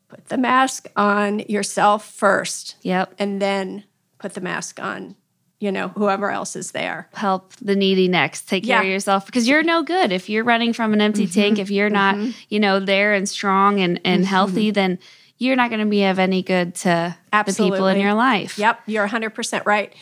Put 0.09 0.27
the 0.27 0.39
mask 0.39 0.89
on 0.95 1.41
yourself 1.41 2.09
first. 2.09 2.77
Yep. 2.83 3.15
And 3.19 3.43
then 3.43 3.85
put 4.19 4.35
the 4.35 4.41
mask 4.41 4.81
on 4.81 5.17
you 5.59 5.73
know, 5.73 5.89
whoever 5.89 6.31
else 6.31 6.55
is 6.55 6.73
there. 6.73 7.09
Help 7.15 7.55
the 7.57 7.77
needy 7.77 8.09
next. 8.09 8.49
Take 8.49 8.65
care 8.65 8.77
yeah. 8.77 8.83
of 8.83 8.89
yourself 8.89 9.27
because 9.27 9.49
you're 9.49 9.63
no 9.63 9.83
good 9.83 10.13
if 10.13 10.29
you're 10.29 10.45
running 10.45 10.73
from 10.73 10.93
an 10.93 11.01
empty 11.01 11.25
mm-hmm. 11.25 11.41
tank. 11.41 11.59
If 11.59 11.71
you're 11.71 11.91
not, 11.91 12.17
mm-hmm. 12.17 12.31
you 12.49 12.61
know, 12.61 12.81
there 12.81 13.15
and 13.15 13.29
strong 13.29 13.81
and, 13.81 14.01
and 14.05 14.23
mm-hmm. 14.23 14.29
healthy, 14.29 14.71
then 14.71 14.99
you're 15.39 15.57
not 15.57 15.71
going 15.71 15.81
to 15.81 15.87
be 15.87 16.05
of 16.05 16.19
any 16.19 16.43
good 16.43 16.75
to 16.77 17.17
Absolutely. 17.33 17.71
the 17.71 17.75
people 17.77 17.87
in 17.89 18.01
your 18.01 18.15
life. 18.15 18.59
Yep, 18.59 18.81
you're 18.87 19.09
100% 19.09 19.65
right. 19.65 19.95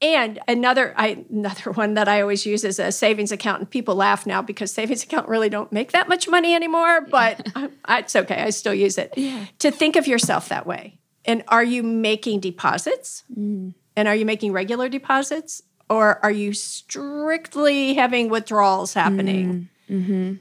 And 0.00 0.40
another 0.48 0.92
I, 0.96 1.24
another 1.30 1.70
one 1.72 1.94
that 1.94 2.08
I 2.08 2.20
always 2.20 2.46
use 2.46 2.64
is 2.64 2.78
a 2.78 2.92
savings 2.92 3.32
account, 3.32 3.60
and 3.60 3.70
people 3.70 3.96
laugh 3.96 4.24
now 4.24 4.40
because 4.40 4.72
savings 4.72 5.02
account 5.02 5.28
really 5.28 5.48
don't 5.48 5.72
make 5.72 5.92
that 5.92 6.08
much 6.08 6.28
money 6.28 6.54
anymore. 6.54 7.00
But 7.00 7.48
I, 7.56 7.70
I, 7.84 7.98
it's 8.00 8.14
okay; 8.14 8.42
I 8.42 8.50
still 8.50 8.74
use 8.74 8.98
it. 8.98 9.14
Yeah. 9.16 9.46
To 9.60 9.70
think 9.70 9.94
of 9.94 10.08
yourself 10.08 10.48
that 10.48 10.66
way, 10.66 10.98
and 11.24 11.44
are 11.46 11.62
you 11.62 11.84
making 11.84 12.40
deposits? 12.40 13.22
Mm 13.32 13.74
and 13.96 14.08
are 14.08 14.14
you 14.14 14.24
making 14.24 14.52
regular 14.52 14.88
deposits 14.88 15.62
or 15.90 16.18
are 16.24 16.30
you 16.30 16.52
strictly 16.52 17.94
having 17.94 18.28
withdrawals 18.28 18.94
happening? 18.94 19.68
Mm, 19.88 20.00
mm-hmm. 20.00 20.34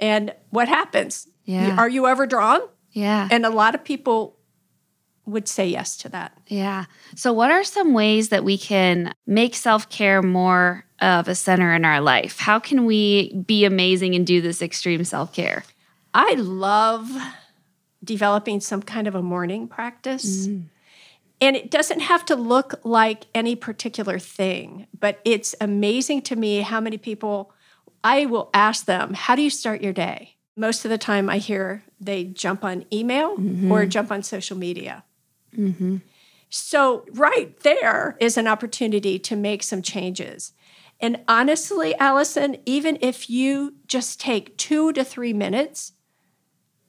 And 0.00 0.34
what 0.50 0.68
happens? 0.68 1.28
Yeah. 1.44 1.76
Are 1.76 1.88
you 1.88 2.06
overdrawn? 2.06 2.60
Yeah. 2.92 3.28
And 3.30 3.44
a 3.44 3.50
lot 3.50 3.74
of 3.74 3.84
people 3.84 4.38
would 5.26 5.48
say 5.48 5.68
yes 5.68 5.96
to 5.98 6.08
that. 6.10 6.36
Yeah. 6.46 6.84
So, 7.16 7.32
what 7.32 7.50
are 7.50 7.64
some 7.64 7.92
ways 7.92 8.28
that 8.28 8.44
we 8.44 8.58
can 8.58 9.14
make 9.26 9.54
self 9.54 9.88
care 9.88 10.22
more 10.22 10.84
of 11.00 11.28
a 11.28 11.34
center 11.34 11.74
in 11.74 11.84
our 11.84 12.00
life? 12.00 12.38
How 12.38 12.58
can 12.58 12.84
we 12.84 13.34
be 13.46 13.64
amazing 13.64 14.14
and 14.14 14.26
do 14.26 14.40
this 14.40 14.62
extreme 14.62 15.04
self 15.04 15.32
care? 15.32 15.64
I 16.12 16.34
love 16.34 17.10
developing 18.02 18.60
some 18.60 18.82
kind 18.82 19.06
of 19.08 19.14
a 19.14 19.22
morning 19.22 19.66
practice. 19.66 20.46
Mm. 20.46 20.64
And 21.44 21.56
it 21.56 21.70
doesn't 21.70 22.00
have 22.00 22.24
to 22.26 22.36
look 22.36 22.80
like 22.84 23.26
any 23.34 23.54
particular 23.54 24.18
thing, 24.18 24.86
but 24.98 25.20
it's 25.26 25.54
amazing 25.60 26.22
to 26.22 26.36
me 26.36 26.62
how 26.62 26.80
many 26.80 26.96
people 26.96 27.52
I 28.02 28.24
will 28.24 28.48
ask 28.54 28.86
them, 28.86 29.12
How 29.12 29.36
do 29.36 29.42
you 29.42 29.50
start 29.50 29.82
your 29.82 29.92
day? 29.92 30.36
Most 30.56 30.86
of 30.86 30.90
the 30.90 30.96
time, 30.96 31.28
I 31.28 31.36
hear 31.36 31.84
they 32.00 32.24
jump 32.24 32.64
on 32.64 32.86
email 32.90 33.36
mm-hmm. 33.36 33.70
or 33.70 33.84
jump 33.84 34.10
on 34.10 34.22
social 34.22 34.56
media. 34.56 35.04
Mm-hmm. 35.54 35.98
So, 36.48 37.04
right 37.12 37.60
there 37.60 38.16
is 38.20 38.38
an 38.38 38.46
opportunity 38.46 39.18
to 39.18 39.36
make 39.36 39.62
some 39.62 39.82
changes. 39.82 40.54
And 40.98 41.20
honestly, 41.28 41.94
Allison, 41.96 42.56
even 42.64 42.96
if 43.02 43.28
you 43.28 43.74
just 43.86 44.18
take 44.18 44.56
two 44.56 44.94
to 44.94 45.04
three 45.04 45.34
minutes 45.34 45.92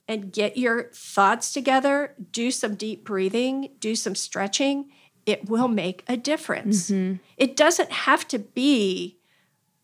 and 0.07 0.31
get 0.31 0.57
your 0.57 0.91
thoughts 0.93 1.51
together, 1.51 2.15
do 2.31 2.51
some 2.51 2.75
deep 2.75 3.03
breathing, 3.03 3.69
do 3.79 3.95
some 3.95 4.15
stretching, 4.15 4.89
it 5.25 5.49
will 5.49 5.67
make 5.67 6.03
a 6.07 6.15
difference. 6.15 6.91
Mm-hmm. 6.91 7.15
It 7.37 7.55
doesn't 7.55 7.91
have 7.91 8.27
to 8.27 8.39
be 8.39 9.17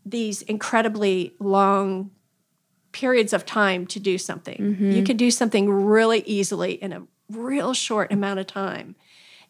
these 0.05 0.41
incredibly 0.43 1.35
long 1.39 2.11
periods 2.91 3.33
of 3.33 3.45
time 3.45 3.87
to 3.87 3.99
do 3.99 4.17
something. 4.17 4.57
Mm-hmm. 4.57 4.91
You 4.91 5.03
can 5.03 5.17
do 5.17 5.31
something 5.31 5.69
really 5.69 6.21
easily 6.25 6.73
in 6.73 6.93
a 6.93 7.03
real 7.29 7.73
short 7.73 8.11
amount 8.11 8.39
of 8.39 8.47
time. 8.47 8.95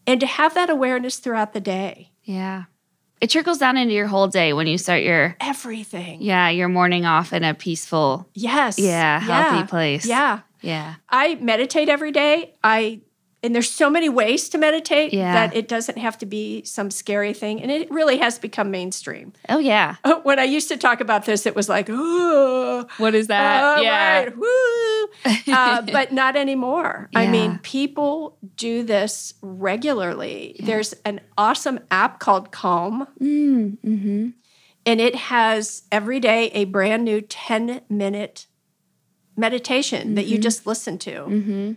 And 0.07 0.19
to 0.19 0.25
have 0.25 0.53
that 0.53 0.69
awareness 0.69 1.17
throughout 1.17 1.53
the 1.53 1.59
day. 1.59 2.11
Yeah. 2.23 2.65
It 3.19 3.29
trickles 3.29 3.59
down 3.59 3.77
into 3.77 3.93
your 3.93 4.07
whole 4.07 4.27
day 4.27 4.51
when 4.51 4.65
you 4.65 4.79
start 4.79 5.03
your 5.03 5.35
everything. 5.39 6.23
Yeah, 6.23 6.49
your 6.49 6.69
morning 6.69 7.05
off 7.05 7.33
in 7.33 7.43
a 7.43 7.53
peaceful, 7.53 8.27
yes, 8.33 8.79
yeah, 8.79 9.19
healthy 9.19 9.57
yeah. 9.57 9.65
place. 9.67 10.05
Yeah, 10.07 10.39
yeah. 10.61 10.95
I 11.09 11.35
meditate 11.35 11.89
every 11.89 12.11
day. 12.11 12.55
I 12.63 13.01
and 13.43 13.55
there's 13.55 13.71
so 13.71 13.89
many 13.89 14.07
ways 14.07 14.49
to 14.49 14.59
meditate 14.59 15.13
Yeah. 15.13 15.33
that 15.33 15.55
it 15.55 15.67
doesn't 15.67 15.97
have 15.97 16.15
to 16.19 16.27
be 16.27 16.63
some 16.63 16.91
scary 16.91 17.33
thing. 17.33 17.59
And 17.59 17.71
it 17.71 17.89
really 17.89 18.17
has 18.19 18.37
become 18.37 18.69
mainstream. 18.69 19.33
Oh 19.49 19.57
yeah. 19.57 19.95
When 20.23 20.37
I 20.37 20.43
used 20.43 20.67
to 20.67 20.77
talk 20.77 21.01
about 21.01 21.25
this, 21.25 21.47
it 21.47 21.55
was 21.55 21.67
like, 21.67 21.87
oh, 21.89 22.85
What 22.97 23.15
is 23.15 23.27
that? 23.27 23.63
all 23.63 23.83
yeah. 23.83 24.25
right. 24.25 24.33
Uh, 25.47 25.81
but 25.81 26.11
not 26.13 26.35
anymore. 26.35 27.09
I 27.15 27.27
mean, 27.27 27.59
people 27.63 28.37
do 28.55 28.83
this 28.83 29.33
regularly. 29.41 30.55
There's 30.59 30.93
an 31.05 31.19
awesome 31.37 31.79
app 31.89 32.19
called 32.19 32.51
Calm, 32.51 33.07
Mm, 33.19 33.77
mm-hmm. 33.79 34.29
and 34.85 35.01
it 35.01 35.15
has 35.15 35.83
every 35.91 36.19
day 36.19 36.49
a 36.53 36.65
brand 36.65 37.03
new 37.03 37.21
10 37.21 37.81
minute 37.89 38.45
meditation 39.37 40.15
that 40.15 40.25
you 40.25 40.37
just 40.37 40.65
listen 40.67 40.97
to. 40.99 41.11
Mm-hmm. 41.11 41.71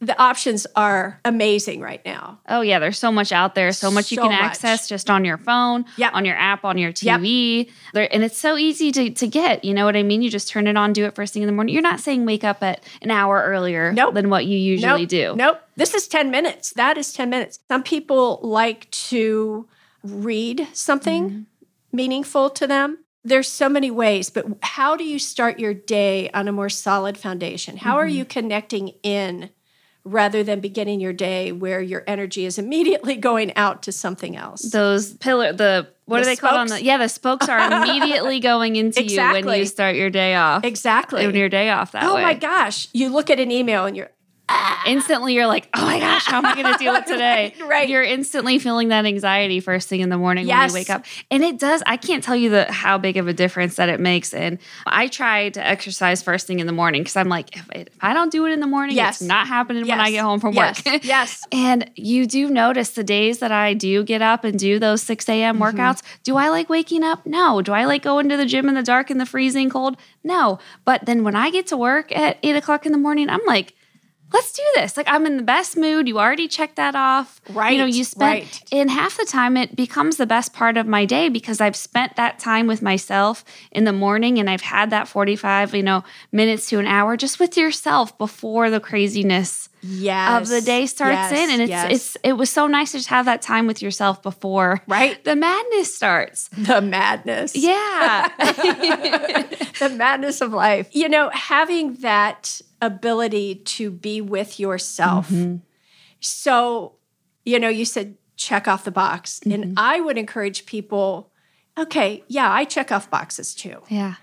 The 0.00 0.20
options 0.20 0.66
are 0.74 1.20
amazing 1.24 1.80
right 1.80 2.04
now. 2.04 2.40
Oh 2.48 2.60
yeah, 2.60 2.80
there's 2.80 2.98
so 2.98 3.12
much 3.12 3.30
out 3.30 3.54
there, 3.54 3.70
so 3.70 3.88
much 3.88 4.10
you 4.10 4.18
can 4.18 4.30
much. 4.32 4.40
access 4.40 4.88
just 4.88 5.08
on 5.08 5.24
your 5.24 5.38
phone, 5.38 5.84
Yep. 5.96 6.14
on 6.14 6.24
your 6.24 6.34
app, 6.34 6.64
on 6.64 6.76
your 6.76 6.90
TV. 6.92 7.70
There, 7.94 8.12
and 8.12 8.24
it's 8.24 8.36
so 8.36 8.56
easy 8.56 8.90
to, 8.90 9.10
to 9.10 9.26
get. 9.28 9.64
You 9.64 9.72
know 9.74 9.84
what 9.84 9.94
I 9.94 10.02
mean? 10.02 10.20
You 10.20 10.28
just 10.28 10.48
turn 10.48 10.66
it 10.66 10.76
on, 10.76 10.92
do 10.92 11.04
it 11.04 11.14
first 11.14 11.32
thing 11.32 11.42
in 11.44 11.46
the 11.46 11.52
morning. 11.52 11.72
You're 11.72 11.82
not 11.82 12.00
saying 12.00 12.26
wake 12.26 12.42
up 12.42 12.64
at 12.64 12.82
an 13.00 13.12
hour 13.12 13.44
earlier 13.46 13.92
Nope. 13.92 14.14
than 14.14 14.28
what 14.28 14.44
you 14.44 14.58
usually 14.58 15.02
nope, 15.02 15.08
do. 15.08 15.34
Nope. 15.36 15.60
This 15.76 15.94
is 15.94 16.08
10 16.08 16.32
minutes. 16.32 16.70
That 16.72 16.98
is 16.98 17.12
10 17.12 17.30
minutes. 17.30 17.60
Some 17.68 17.84
people 17.84 18.40
like 18.42 18.90
to 18.90 19.68
read 20.02 20.66
something 20.72 21.22
Mm-hmm. 21.30 21.42
meaningful 21.96 22.50
to 22.50 22.66
them. 22.66 22.98
There's 23.24 23.46
so 23.48 23.68
many 23.68 23.90
ways, 23.90 24.30
but 24.30 24.46
how 24.62 24.96
do 24.96 25.04
you 25.04 25.18
start 25.18 25.58
your 25.60 25.74
day 25.74 26.28
on 26.30 26.48
a 26.48 26.52
more 26.52 26.68
solid 26.68 27.16
foundation? 27.16 27.76
How 27.76 27.90
Mm-hmm. 27.92 27.98
are 27.98 28.06
you 28.08 28.24
connecting 28.24 28.88
in 29.02 29.50
rather 30.04 30.42
than 30.42 30.58
beginning 30.58 30.98
your 30.98 31.12
day 31.12 31.52
where 31.52 31.80
your 31.80 32.02
energy 32.08 32.44
is 32.44 32.58
immediately 32.58 33.14
going 33.30 33.56
out 33.56 33.82
to 33.84 33.92
something 33.92 34.36
else? 34.36 34.62
Those 34.62 35.14
pillar, 35.14 35.52
the 35.52 35.88
what 36.06 36.16
The 36.16 36.22
are 36.22 36.24
they 36.26 36.36
called 36.36 36.56
on 36.56 36.66
the? 36.66 36.82
Yeah, 36.82 36.98
the 36.98 37.08
spokes 37.08 37.48
are 37.48 37.60
immediately 37.84 38.40
going 38.40 38.74
into 38.74 39.04
you 39.04 39.16
when 39.20 39.46
you 39.56 39.66
start 39.66 39.94
your 39.94 40.10
day 40.10 40.34
off. 40.34 40.64
exactly. 40.64 41.24
When 41.24 41.36
your 41.36 41.48
day 41.48 41.70
off 41.70 41.92
that 41.92 42.02
oh 42.02 42.16
way. 42.16 42.22
my 42.22 42.34
gosh. 42.34 42.88
You 42.92 43.08
look 43.10 43.30
at 43.30 43.38
an 43.38 43.52
email 43.52 43.86
and 43.86 43.96
you're, 43.96 44.10
Instantly, 44.86 45.34
you're 45.34 45.46
like, 45.46 45.68
oh 45.74 45.84
my 45.86 46.00
gosh, 46.00 46.26
how 46.26 46.38
am 46.38 46.46
I 46.46 46.54
going 46.54 46.72
to 46.72 46.78
deal 46.78 46.92
with 46.92 47.04
today? 47.06 47.54
Right, 47.60 47.68
right. 47.68 47.88
You're 47.88 48.02
instantly 48.02 48.58
feeling 48.58 48.88
that 48.88 49.04
anxiety 49.04 49.60
first 49.60 49.88
thing 49.88 50.00
in 50.00 50.08
the 50.08 50.18
morning 50.18 50.46
when 50.48 50.68
you 50.68 50.74
wake 50.74 50.90
up, 50.90 51.04
and 51.30 51.44
it 51.44 51.58
does. 51.58 51.82
I 51.86 51.96
can't 51.96 52.22
tell 52.24 52.34
you 52.36 52.50
the 52.50 52.70
how 52.70 52.98
big 52.98 53.16
of 53.16 53.28
a 53.28 53.32
difference 53.32 53.76
that 53.76 53.88
it 53.88 54.00
makes. 54.00 54.34
And 54.34 54.58
I 54.86 55.06
try 55.08 55.50
to 55.50 55.64
exercise 55.64 56.22
first 56.22 56.46
thing 56.46 56.58
in 56.58 56.66
the 56.66 56.72
morning 56.72 57.02
because 57.02 57.16
I'm 57.16 57.28
like, 57.28 57.56
if, 57.56 57.70
it, 57.70 57.88
if 57.94 57.98
I 58.00 58.12
don't 58.12 58.32
do 58.32 58.44
it 58.46 58.50
in 58.52 58.60
the 58.60 58.66
morning, 58.66 58.96
Yes. 58.96 59.20
it's 59.20 59.28
not 59.28 59.46
happening 59.46 59.86
when 59.86 60.00
I 60.00 60.10
get 60.10 60.22
home 60.22 60.40
from 60.40 60.54
yes, 60.54 60.84
work. 60.84 61.04
yes. 61.04 61.44
And 61.52 61.88
you 61.94 62.26
do 62.26 62.48
notice 62.50 62.90
the 62.90 63.04
days 63.04 63.38
that 63.38 63.52
I 63.52 63.74
do 63.74 64.02
get 64.04 64.20
up 64.22 64.42
and 64.44 64.58
do 64.58 64.78
those 64.78 65.02
6 65.02 65.28
a.m. 65.28 65.58
Mm-hmm. 65.58 65.78
workouts. 65.78 66.02
Do 66.24 66.36
I 66.36 66.48
like 66.48 66.68
waking 66.68 67.04
up? 67.04 67.24
No. 67.26 67.62
Do 67.62 67.72
I 67.72 67.84
like 67.84 68.02
going 68.02 68.28
to 68.30 68.36
the 68.36 68.46
gym 68.46 68.68
in 68.68 68.74
the 68.74 68.82
dark 68.82 69.10
in 69.10 69.18
the 69.18 69.26
freezing 69.26 69.70
cold? 69.70 69.96
No. 70.24 70.58
But 70.84 71.06
then 71.06 71.22
when 71.24 71.36
I 71.36 71.50
get 71.50 71.68
to 71.68 71.76
work 71.76 72.14
at 72.16 72.38
8 72.42 72.56
o'clock 72.56 72.84
in 72.86 72.92
the 72.92 72.98
morning, 72.98 73.28
I'm 73.30 73.44
like, 73.46 73.74
let's 74.32 74.52
do 74.52 74.62
this. 74.74 74.96
Like 74.96 75.08
I'm 75.08 75.26
in 75.26 75.36
the 75.36 75.42
best 75.42 75.76
mood. 75.76 76.08
You 76.08 76.18
already 76.18 76.48
checked 76.48 76.76
that 76.76 76.94
off. 76.94 77.40
Right. 77.50 77.72
You 77.72 77.78
know, 77.78 77.86
you 77.86 78.04
spent 78.04 78.44
right. 78.44 78.62
and 78.72 78.90
half 78.90 79.16
the 79.16 79.24
time 79.24 79.56
it 79.56 79.76
becomes 79.76 80.16
the 80.16 80.26
best 80.26 80.52
part 80.52 80.76
of 80.76 80.86
my 80.86 81.04
day 81.04 81.28
because 81.28 81.60
I've 81.60 81.76
spent 81.76 82.16
that 82.16 82.38
time 82.38 82.66
with 82.66 82.82
myself 82.82 83.44
in 83.70 83.84
the 83.84 83.92
morning 83.92 84.38
and 84.38 84.48
I've 84.48 84.62
had 84.62 84.90
that 84.90 85.08
45, 85.08 85.74
you 85.74 85.82
know, 85.82 86.04
minutes 86.30 86.68
to 86.70 86.78
an 86.78 86.86
hour 86.86 87.16
just 87.16 87.38
with 87.38 87.56
yourself 87.56 88.16
before 88.18 88.70
the 88.70 88.80
craziness 88.80 89.68
Yes. 89.82 90.42
of 90.42 90.48
the 90.48 90.60
day 90.60 90.86
starts 90.86 91.14
yes, 91.14 91.32
in 91.32 91.50
and 91.50 91.62
it's 91.62 91.70
yes. 91.70 91.90
it's 91.92 92.16
it 92.22 92.32
was 92.34 92.50
so 92.50 92.66
nice 92.68 92.92
to 92.92 92.98
just 92.98 93.08
have 93.08 93.24
that 93.26 93.42
time 93.42 93.66
with 93.66 93.82
yourself 93.82 94.22
before 94.22 94.80
Right. 94.86 95.22
the 95.24 95.34
madness 95.34 95.94
starts 95.94 96.48
the 96.56 96.80
madness. 96.80 97.56
yeah 97.56 98.28
the 99.80 99.88
madness 99.96 100.40
of 100.40 100.52
life. 100.52 100.88
You 100.92 101.08
know, 101.08 101.30
having 101.30 101.94
that 101.94 102.60
ability 102.80 103.56
to 103.56 103.90
be 103.90 104.20
with 104.20 104.60
yourself. 104.60 105.28
Mm-hmm. 105.28 105.56
So, 106.20 106.94
you 107.44 107.58
know, 107.58 107.68
you 107.68 107.84
said 107.84 108.16
check 108.36 108.66
off 108.68 108.84
the 108.84 108.90
box. 108.90 109.40
Mm-hmm. 109.40 109.62
And 109.62 109.74
I 109.78 110.00
would 110.00 110.18
encourage 110.18 110.66
people, 110.66 111.30
okay, 111.78 112.24
yeah, 112.28 112.50
I 112.52 112.64
check 112.64 112.90
off 112.92 113.10
boxes 113.10 113.54
too. 113.54 113.82
yeah 113.88 114.14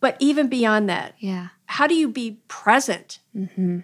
But 0.00 0.16
even 0.20 0.48
beyond 0.48 0.88
that, 0.88 1.14
yeah 1.18 1.48
how 1.66 1.86
do 1.86 1.94
you 1.94 2.08
be 2.08 2.38
present 2.48 3.18
Mm-hmm. 3.36 3.80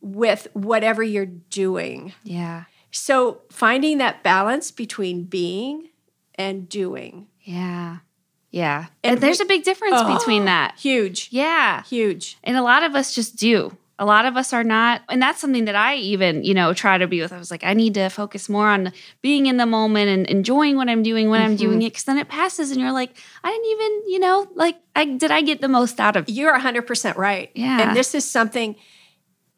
With 0.00 0.48
whatever 0.52 1.02
you're 1.02 1.26
doing? 1.26 2.12
yeah 2.24 2.64
So, 2.90 3.42
finding 3.50 3.98
that 3.98 4.22
balance 4.22 4.70
between 4.70 5.24
being 5.24 5.88
and 6.36 6.68
doing. 6.68 7.26
yeah 7.42 7.98
yeah 8.50 8.86
And 9.04 9.14
and, 9.14 9.20
there's 9.22 9.40
we- 9.40 9.44
a 9.44 9.48
big 9.48 9.64
difference 9.64 9.96
oh, 9.98 10.18
between 10.18 10.44
that 10.46 10.74
Huge, 10.78 11.28
yeah 11.30 11.82
huge. 11.84 12.38
and 12.44 12.56
a 12.56 12.62
lot 12.62 12.82
of 12.82 12.94
us 12.94 13.14
just 13.14 13.36
do 13.36 13.76
a 14.00 14.06
lot 14.06 14.24
of 14.26 14.36
us 14.36 14.52
are 14.52 14.62
not 14.62 15.02
and 15.08 15.20
that's 15.20 15.40
something 15.40 15.64
that 15.64 15.74
i 15.74 15.96
even 15.96 16.44
you 16.44 16.54
know 16.54 16.72
try 16.72 16.96
to 16.96 17.06
be 17.08 17.20
with 17.20 17.32
i 17.32 17.36
was 17.38 17.50
like 17.50 17.64
i 17.64 17.74
need 17.74 17.94
to 17.94 18.08
focus 18.08 18.48
more 18.48 18.68
on 18.68 18.92
being 19.22 19.46
in 19.46 19.56
the 19.56 19.66
moment 19.66 20.08
and 20.08 20.24
enjoying 20.28 20.76
what 20.76 20.88
i'm 20.88 21.02
doing 21.02 21.28
when 21.28 21.42
i'm 21.42 21.56
mm-hmm. 21.56 21.66
doing 21.66 21.82
it 21.82 21.90
because 21.90 22.04
then 22.04 22.16
it 22.16 22.28
passes 22.28 22.70
and 22.70 22.80
you're 22.80 22.92
like 22.92 23.10
i 23.42 23.50
didn't 23.50 23.66
even 23.66 24.12
you 24.12 24.20
know 24.20 24.46
like 24.54 24.76
i 24.94 25.04
did 25.04 25.30
i 25.32 25.40
get 25.42 25.60
the 25.60 25.68
most 25.68 25.98
out 25.98 26.14
of 26.16 26.28
It? 26.28 26.32
You're 26.32 26.56
100% 26.56 27.16
right. 27.16 27.50
Yeah. 27.54 27.80
And 27.88 27.96
this 27.96 28.14
is 28.14 28.24
something, 28.30 28.76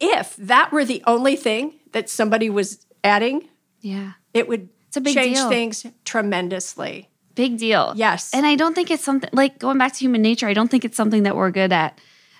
if 0.01 0.37
that 0.37 0.73
were 0.73 0.85
the 0.85 1.03
only 1.07 1.37
thing 1.37 1.75
that 1.93 2.09
somebody 2.09 2.49
was 2.51 2.87
adding, 3.05 3.49
yeah 3.81 4.13
it 4.35 4.49
would 4.49 4.69
It's 4.89 4.97
a 4.97 5.01
big 5.01 5.15
change 5.15 5.37
deal. 5.37 5.49
things 5.49 5.87
tremendously. 6.05 7.09
big 7.35 7.59
deal 7.59 7.93
Yes. 7.97 8.31
And 8.35 8.47
I 8.47 8.55
don't 8.57 8.75
think 8.75 8.91
it's 8.91 9.05
something 9.05 9.31
like 9.33 9.59
going 9.59 9.79
back 9.79 9.93
to 9.95 9.99
human 10.01 10.23
nature. 10.23 10.47
I 10.49 10.55
don't 10.55 10.71
think 10.71 10.85
it's 10.85 10.97
something 10.97 11.23
that 11.25 11.37
we're 11.37 11.51
good 11.51 11.73
at 11.73 11.99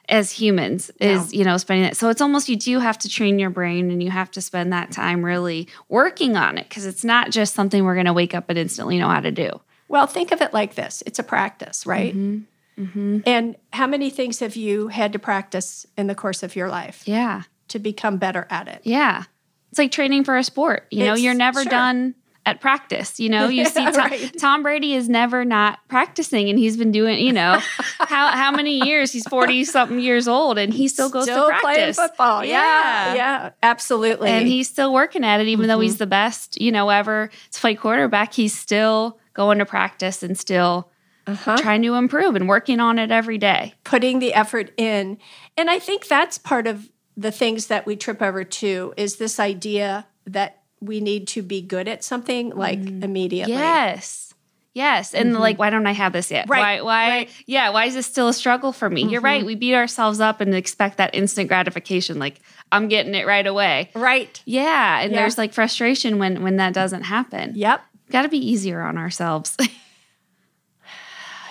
as 0.09 0.33
humans 0.33 0.91
is, 1.01 1.33
you 1.33 1.45
know, 1.45 1.57
spending 1.57 1.85
that. 1.85 1.97
So 1.97 2.09
it's 2.09 2.21
almost 2.21 2.49
you 2.49 2.57
do 2.57 2.81
have 2.81 2.99
to 2.99 3.09
train 3.09 3.39
your 3.39 3.51
brain 3.51 3.91
and 3.93 4.03
you 4.03 4.11
have 4.11 4.31
to 4.33 4.41
spend 4.41 4.73
that 4.73 4.91
time 4.91 5.25
really 5.25 5.69
working 5.89 6.37
on 6.37 6.59
it 6.59 6.69
because 6.69 6.85
it's 6.85 7.05
not 7.05 7.31
just 7.31 7.55
something 7.55 7.85
we're 7.85 7.95
going 7.95 8.07
to 8.07 8.13
wake 8.13 8.35
up 8.35 8.51
and 8.51 8.59
instantly 8.59 8.99
know 8.99 9.09
how 9.09 9.21
to 9.21 9.31
do. 9.31 9.51
well, 9.89 10.07
think 10.09 10.33
of 10.33 10.41
it 10.41 10.53
like 10.53 10.75
this 10.75 11.03
it's 11.07 11.19
a 11.19 11.23
practice, 11.23 11.87
right? 11.87 12.15
Mm-hmm. 12.17 13.19
And 13.27 13.57
how 13.73 13.87
many 13.87 14.11
things 14.11 14.41
have 14.41 14.57
you 14.57 14.89
had 14.89 15.13
to 15.13 15.19
practice 15.19 15.87
in 15.97 16.07
the 16.07 16.15
course 16.15 16.43
of 16.43 16.57
your 16.57 16.69
life 16.69 17.03
Yeah. 17.07 17.43
To 17.71 17.79
become 17.79 18.17
better 18.19 18.47
at 18.51 18.69
it? 18.69 18.81
Yeah. 18.85 19.25
It's 19.71 19.79
like 19.79 19.93
training 19.93 20.25
for 20.25 20.37
a 20.37 20.45
sport. 20.45 20.87
You 20.91 21.01
know, 21.01 21.13
It's- 21.13 21.21
you're 21.23 21.35
never 21.35 21.63
sure. 21.63 21.71
done 21.71 22.15
at 22.47 22.61
practice. 22.61 23.21
You 23.21 23.29
know, 23.29 23.49
you 23.49 23.65
see 23.67 23.85
Tom, 23.85 23.95
right. 23.95 24.33
Tom 24.39 24.63
Brady 24.63 24.95
is 24.95 25.09
never 25.09 25.45
not 25.45 25.79
practicing 25.89 26.49
and 26.49 26.59
he's 26.59 26.77
been 26.77 26.91
doing, 26.91 27.19
you 27.25 27.33
know, 27.33 27.59
how 27.99 28.29
how 28.29 28.51
many 28.51 28.85
years? 28.85 29.13
He's 29.13 29.29
40 29.29 29.65
something 29.65 30.01
years 30.01 30.27
old 30.27 30.57
and 30.59 30.73
he 30.73 30.89
still 30.89 31.11
goes 31.11 31.25
Still 31.25 31.47
to 31.49 31.59
practice. 31.61 31.97
football. 31.97 32.45
Yeah. 32.45 33.15
Yeah. 33.15 33.51
Absolutely. 33.63 34.31
and 34.31 34.49
he's 34.49 34.69
still 34.69 34.93
working 34.93 35.23
at 35.25 35.41
it 35.41 35.49
even 35.49 35.69
though 35.69 35.75
Mm-hmm. 35.75 35.83
he's 35.83 35.99
the 35.99 36.07
best 36.07 36.61
you 36.61 36.73
know 36.73 36.89
ever 36.89 37.31
to 37.53 37.61
play 37.61 37.75
quarterback 37.75 38.33
he's 38.35 38.59
still 38.59 39.19
going 39.35 39.59
to 39.59 39.67
practice 39.67 40.23
and 40.23 40.37
still 40.37 40.91
Uh-huh. 41.27 41.57
trying 41.59 41.83
to 41.83 41.95
improve 41.95 42.35
and 42.35 42.49
working 42.49 42.81
on 42.81 42.99
it 42.99 43.11
every 43.13 43.39
day 43.39 43.75
putting 43.85 44.19
the 44.19 44.33
effort 44.35 44.73
in. 44.79 45.19
And 45.59 45.69
I 45.71 45.79
think 45.79 46.09
that's 46.09 46.39
part 46.39 46.67
of 46.67 46.89
the 47.21 47.31
things 47.31 47.67
that 47.67 47.85
we 47.87 47.97
trip 47.97 48.23
over 48.23 48.45
too 48.45 48.95
is 48.97 49.17
this 49.17 49.39
idea 49.39 50.07
that 50.27 50.63
we 50.81 51.01
need 51.01 51.29
to 51.29 51.43
be 51.43 51.61
good 51.61 51.87
at 51.89 52.03
something 52.03 52.51
like 52.57 52.79
immediately. 52.79 53.53
yes 53.55 54.33
yes 54.73 55.15
and 55.15 55.35
like 55.37 55.59
why 55.59 55.69
don't 55.69 55.87
i 55.87 55.93
have 55.93 56.13
this 56.13 56.31
yet 56.31 56.45
Mm-hmm. 56.45 56.53
Right, 56.53 56.85
why 56.85 57.07
why 57.09 57.09
right. 57.11 57.29
Mm-hmm. 57.29 57.43
yeah 57.47 57.71
why 57.71 57.85
is 57.87 57.95
this 57.95 58.07
still 58.07 58.29
a 58.29 58.33
struggle 58.33 58.73
for 58.73 58.89
me 58.89 59.03
you're 59.05 59.21
right 59.21 59.45
we 59.45 59.57
beat 59.57 59.75
ourselves 59.75 60.21
up 60.21 60.41
and 60.41 60.55
expect 60.55 60.97
that 60.99 61.15
instant 61.15 61.49
gratification 61.49 62.19
like 62.21 62.41
i'm 62.73 62.87
getting 62.89 63.15
it 63.15 63.27
right 63.27 63.47
away 63.47 63.91
Right. 63.95 64.41
yeah 64.47 65.01
and 65.03 65.11
Yeah. 65.13 65.19
there's 65.21 65.37
like 65.37 65.53
frustration 65.53 66.19
when 66.19 66.43
when 66.43 66.57
that 66.57 66.73
doesn't 66.73 67.03
happen 67.03 67.53
Yep. 67.57 67.83
got 68.11 68.23
to 68.23 68.29
be 68.29 68.39
easier 68.39 68.81
on 68.81 68.97
ourselves 68.97 69.57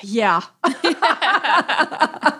Yeah. 0.04 0.42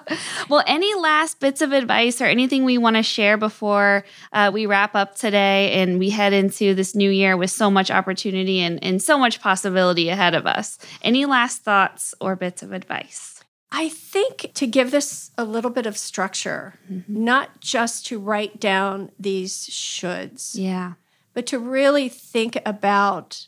Well, 0.50 0.64
any 0.66 0.96
last 0.96 1.40
bits 1.40 1.62
of 1.62 1.72
advice 1.72 2.20
or 2.22 2.26
anything 2.26 2.64
we 2.66 2.80
want 2.80 2.96
to 2.96 3.04
share 3.04 3.38
before 3.38 4.04
uh, 4.34 4.50
we 4.52 4.66
wrap 4.66 4.96
up 4.96 5.14
today 5.16 5.74
and 5.74 6.00
we 6.00 6.10
head 6.10 6.34
into 6.34 6.74
this 6.74 6.96
new 6.96 7.12
year 7.12 7.38
with 7.38 7.52
so 7.52 7.70
much 7.70 7.92
opportunity 7.92 8.60
and, 8.60 8.84
and 8.84 9.00
so 9.00 9.20
much 9.20 9.40
possibility 9.42 10.10
ahead 10.10 10.34
of 10.34 10.48
us? 10.48 10.80
Any 11.04 11.26
last 11.28 11.62
thoughts 11.62 12.16
or 12.20 12.36
bits 12.36 12.64
of 12.64 12.72
advice? 12.74 13.44
I 13.72 13.90
think 13.90 14.50
to 14.56 14.66
give 14.66 14.90
this 14.90 15.30
a 15.38 15.44
little 15.44 15.70
bit 15.70 15.86
of 15.86 15.96
structure, 15.96 16.74
not 17.08 17.60
just 17.62 18.08
to 18.08 18.18
write 18.18 18.60
down 18.60 19.12
these 19.20 19.54
shoulds, 19.70 20.54
Yeah. 20.56 20.94
but 21.36 21.46
to 21.48 21.60
really 21.60 22.10
think 22.10 22.58
about 22.66 23.46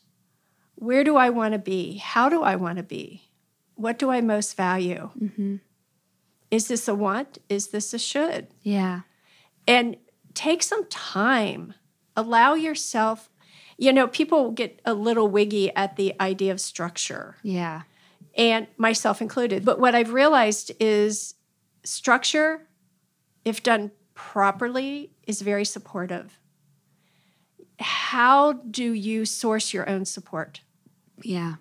where 0.76 1.04
do 1.04 1.16
I 1.18 1.32
want 1.32 1.54
to 1.54 1.60
be? 1.60 1.98
How 1.98 2.30
do 2.30 2.44
I 2.44 2.56
want 2.56 2.78
to 2.78 2.84
be? 2.84 3.31
What 3.82 3.98
do 4.00 4.10
I 4.10 4.22
most 4.22 4.56
value? 4.56 5.10
Mm-hmm. 5.20 5.56
Is 6.50 6.68
this 6.68 6.88
a 6.88 6.96
want? 6.96 7.38
Is 7.50 7.68
this 7.70 7.94
a 7.94 8.00
should? 8.00 8.48
Yeah. 8.62 9.02
And 9.68 9.98
take 10.34 10.64
some 10.64 10.86
time 10.90 11.74
allow 12.16 12.54
yourself, 12.54 13.30
you 13.78 13.94
know, 13.94 14.08
people 14.08 14.52
get 14.52 14.82
a 14.86 14.94
little 14.94 15.28
wiggy 15.28 15.74
at 15.76 15.96
the 15.96 16.14
idea 16.20 16.52
of 16.52 16.60
structure, 16.60 17.38
Yeah. 17.42 17.84
and 18.36 18.68
myself 18.78 19.22
included. 19.22 19.64
But 19.64 19.80
what 19.80 19.96
I've 19.96 20.12
realized 20.14 20.72
is 20.80 21.36
structure, 21.84 22.68
if 23.46 23.64
done 23.64 23.92
properly, 24.14 25.12
is 25.26 25.42
very 25.42 25.66
supportive. 25.66 26.38
How 27.80 28.54
do 28.54 28.92
you 28.94 29.26
source 29.26 29.74
your 29.74 29.90
own 29.90 30.06
support? 30.06 30.62
Yeah. 31.24 31.56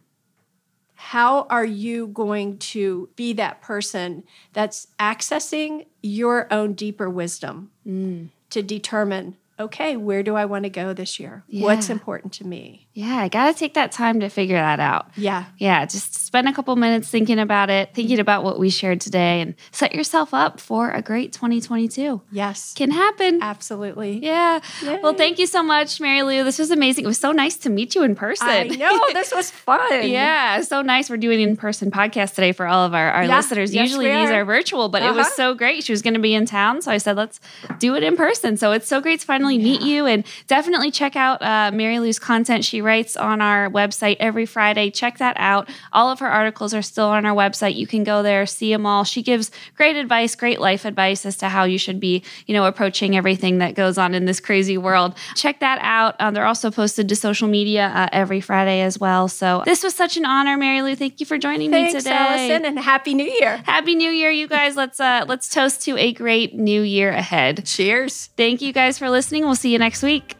How 1.02 1.46
are 1.48 1.64
you 1.64 2.08
going 2.08 2.58
to 2.58 3.08
be 3.16 3.32
that 3.32 3.62
person 3.62 4.22
that's 4.52 4.86
accessing 4.98 5.86
your 6.02 6.46
own 6.52 6.74
deeper 6.74 7.08
wisdom 7.08 7.70
mm. 7.86 8.28
to 8.50 8.62
determine 8.62 9.34
okay 9.58 9.96
where 9.96 10.22
do 10.22 10.36
i 10.36 10.44
want 10.44 10.64
to 10.64 10.68
go 10.70 10.92
this 10.92 11.18
year 11.18 11.42
what's 11.52 11.88
important 11.88 12.34
to 12.34 12.46
me 12.46 12.86
Yeah. 12.92 13.16
I 13.16 13.28
got 13.28 13.50
to 13.50 13.58
take 13.58 13.74
that 13.74 13.92
time 13.92 14.20
to 14.20 14.28
figure 14.28 14.56
that 14.58 14.78
out. 14.78 15.10
yeah 15.16 15.46
Yeah, 15.56 15.86
just 15.86 16.14
spend 16.30 16.48
a 16.48 16.52
couple 16.52 16.76
minutes 16.76 17.08
thinking 17.08 17.40
about 17.40 17.70
it, 17.70 17.92
thinking 17.92 18.20
about 18.20 18.44
what 18.44 18.56
we 18.56 18.70
shared 18.70 19.00
today, 19.00 19.40
and 19.40 19.52
set 19.72 19.92
yourself 19.92 20.32
up 20.32 20.60
for 20.60 20.90
a 20.92 21.02
great 21.02 21.32
2022. 21.32 22.20
yes 22.30 22.72
Can 22.74 22.92
happen. 22.92 23.42
absolutely 23.42 24.20
Yeah. 24.22 24.60
Well, 25.02 25.14
thank 25.14 25.40
you 25.40 25.46
so 25.48 25.60
much, 25.60 25.98
Marilou. 25.98 26.44
This 26.44 26.60
was 26.60 26.70
amazing. 26.70 27.04
It 27.04 27.08
was 27.08 27.18
so 27.18 27.32
nice 27.32 27.56
to 27.58 27.68
meet 27.68 27.96
you 27.96 28.04
in 28.04 28.14
person. 28.14 28.46
i 28.48 28.62
know 28.62 28.96
this 29.12 29.32
was 29.34 29.50
fun 29.68 30.08
Yeah, 30.08 30.60
so 30.60 30.82
nice. 30.82 31.10
We're 31.10 31.16
doing 31.16 31.40
in 31.40 31.56
person 31.56 31.90
podcast 31.90 32.34
today 32.36 32.52
for 32.52 32.64
all 32.66 32.86
of 32.86 32.94
our, 32.94 33.10
our 33.10 33.24
Yeah, 33.24 33.36
listeners. 33.36 33.74
yes, 33.74 33.88
Usually 33.88 34.06
these 34.06 34.30
are. 34.30 34.42
are 34.42 34.44
virtual, 34.44 34.88
but 34.88 35.02
it 35.02 35.12
was 35.12 35.26
Uh-huh. 35.26 35.34
so 35.36 35.54
great. 35.54 35.82
She 35.82 35.90
was 35.92 36.00
going 36.00 36.14
to 36.14 36.20
be 36.20 36.32
in 36.32 36.46
town. 36.46 36.80
So 36.80 36.92
I 36.92 36.98
said, 36.98 37.16
let's 37.16 37.40
do 37.80 37.96
it 37.96 38.04
in 38.04 38.16
person. 38.16 38.56
So 38.56 38.70
it's 38.70 38.86
so 38.86 39.00
great 39.00 39.18
to 39.18 39.26
finally 39.26 39.58
meet 39.58 39.82
you. 39.82 40.06
And 40.06 40.24
definitely 40.46 40.92
check 40.92 41.16
out 41.16 41.42
uh, 41.42 41.72
Marilou's 41.72 42.20
content. 42.20 42.64
She 42.64 42.80
writes 42.80 43.16
on 43.16 43.40
our 43.40 43.68
website 43.68 44.16
every 44.20 44.46
Friday. 44.46 44.90
Check 44.92 45.18
that 45.18 45.36
out. 45.40 45.68
All 45.92 46.08
of 46.08 46.19
her 46.20 46.28
articles 46.28 46.72
are 46.72 46.83
still 46.83 47.06
on 47.06 47.26
our 47.26 47.35
website. 47.35 47.74
You 47.74 47.87
can 47.87 48.04
go 48.04 48.22
there, 48.22 48.46
see 48.46 48.72
them 48.72 48.87
all. 48.87 49.04
She 49.04 49.22
gives 49.22 49.50
great 49.74 49.96
advice, 49.96 50.35
great 50.35 50.61
life 50.61 50.85
advice 50.85 51.26
as 51.26 51.37
to 51.38 51.48
how 51.48 51.64
you 51.64 51.78
should 51.78 52.00
be, 52.00 52.22
you 52.46 52.54
know, 52.54 52.64
approaching 52.64 53.16
everything 53.16 53.59
that 53.59 53.74
goes 53.74 53.98
on 53.98 54.14
in 54.14 54.24
this 54.24 54.40
crazy 54.40 54.78
world. 54.78 55.14
Check 55.35 55.61
that 55.61 55.78
out. 55.83 56.16
Uh, 56.18 56.30
they're 56.30 56.46
also 56.46 56.70
posted 56.70 57.09
to 57.09 57.16
social 57.16 57.48
media 57.48 57.88
uh, 57.94 58.09
every 58.12 58.40
Friday 58.40 58.80
as 58.80 58.98
well. 58.98 59.28
So 59.28 59.62
this 59.64 59.83
was 59.83 59.94
such 59.94 60.16
an 60.16 60.24
honor, 60.24 60.56
Marilou. 60.56 60.96
Thank 60.96 61.20
you 61.20 61.26
for 61.26 61.38
joining 61.38 61.70
me 61.70 61.85
thanks 61.85 62.04
today. 62.04 62.16
allison 62.16 62.64
and 62.64 62.78
happy 62.78 63.14
new 63.14 63.24
year 63.24 63.62
Happy 63.64 63.94
New 63.94 64.11
Year, 64.11 64.30
you 64.30 64.48
guys. 64.48 64.76
Let's 64.76 65.00
uh 65.00 65.24
let's 65.28 65.48
toast 65.48 65.83
to 65.83 65.96
a 65.96 66.12
great 66.12 66.54
new 66.54 66.83
year 66.83 67.11
ahead. 67.11 67.64
cheers 67.66 68.30
Thank 68.37 68.62
you 68.62 68.72
guys 68.72 68.98
for 68.98 69.11
listening. 69.11 69.44
We'll 69.44 69.54
see 69.54 69.72
you 69.72 69.78
next 69.78 70.02
week. 70.02 70.39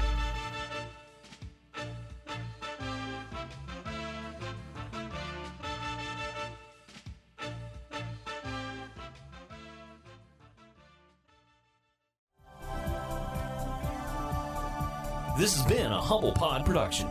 This 15.41 15.55
has 15.55 15.65
been 15.65 15.91
a 15.91 15.99
Humble 15.99 16.33
Pod 16.33 16.67
production. 16.67 17.09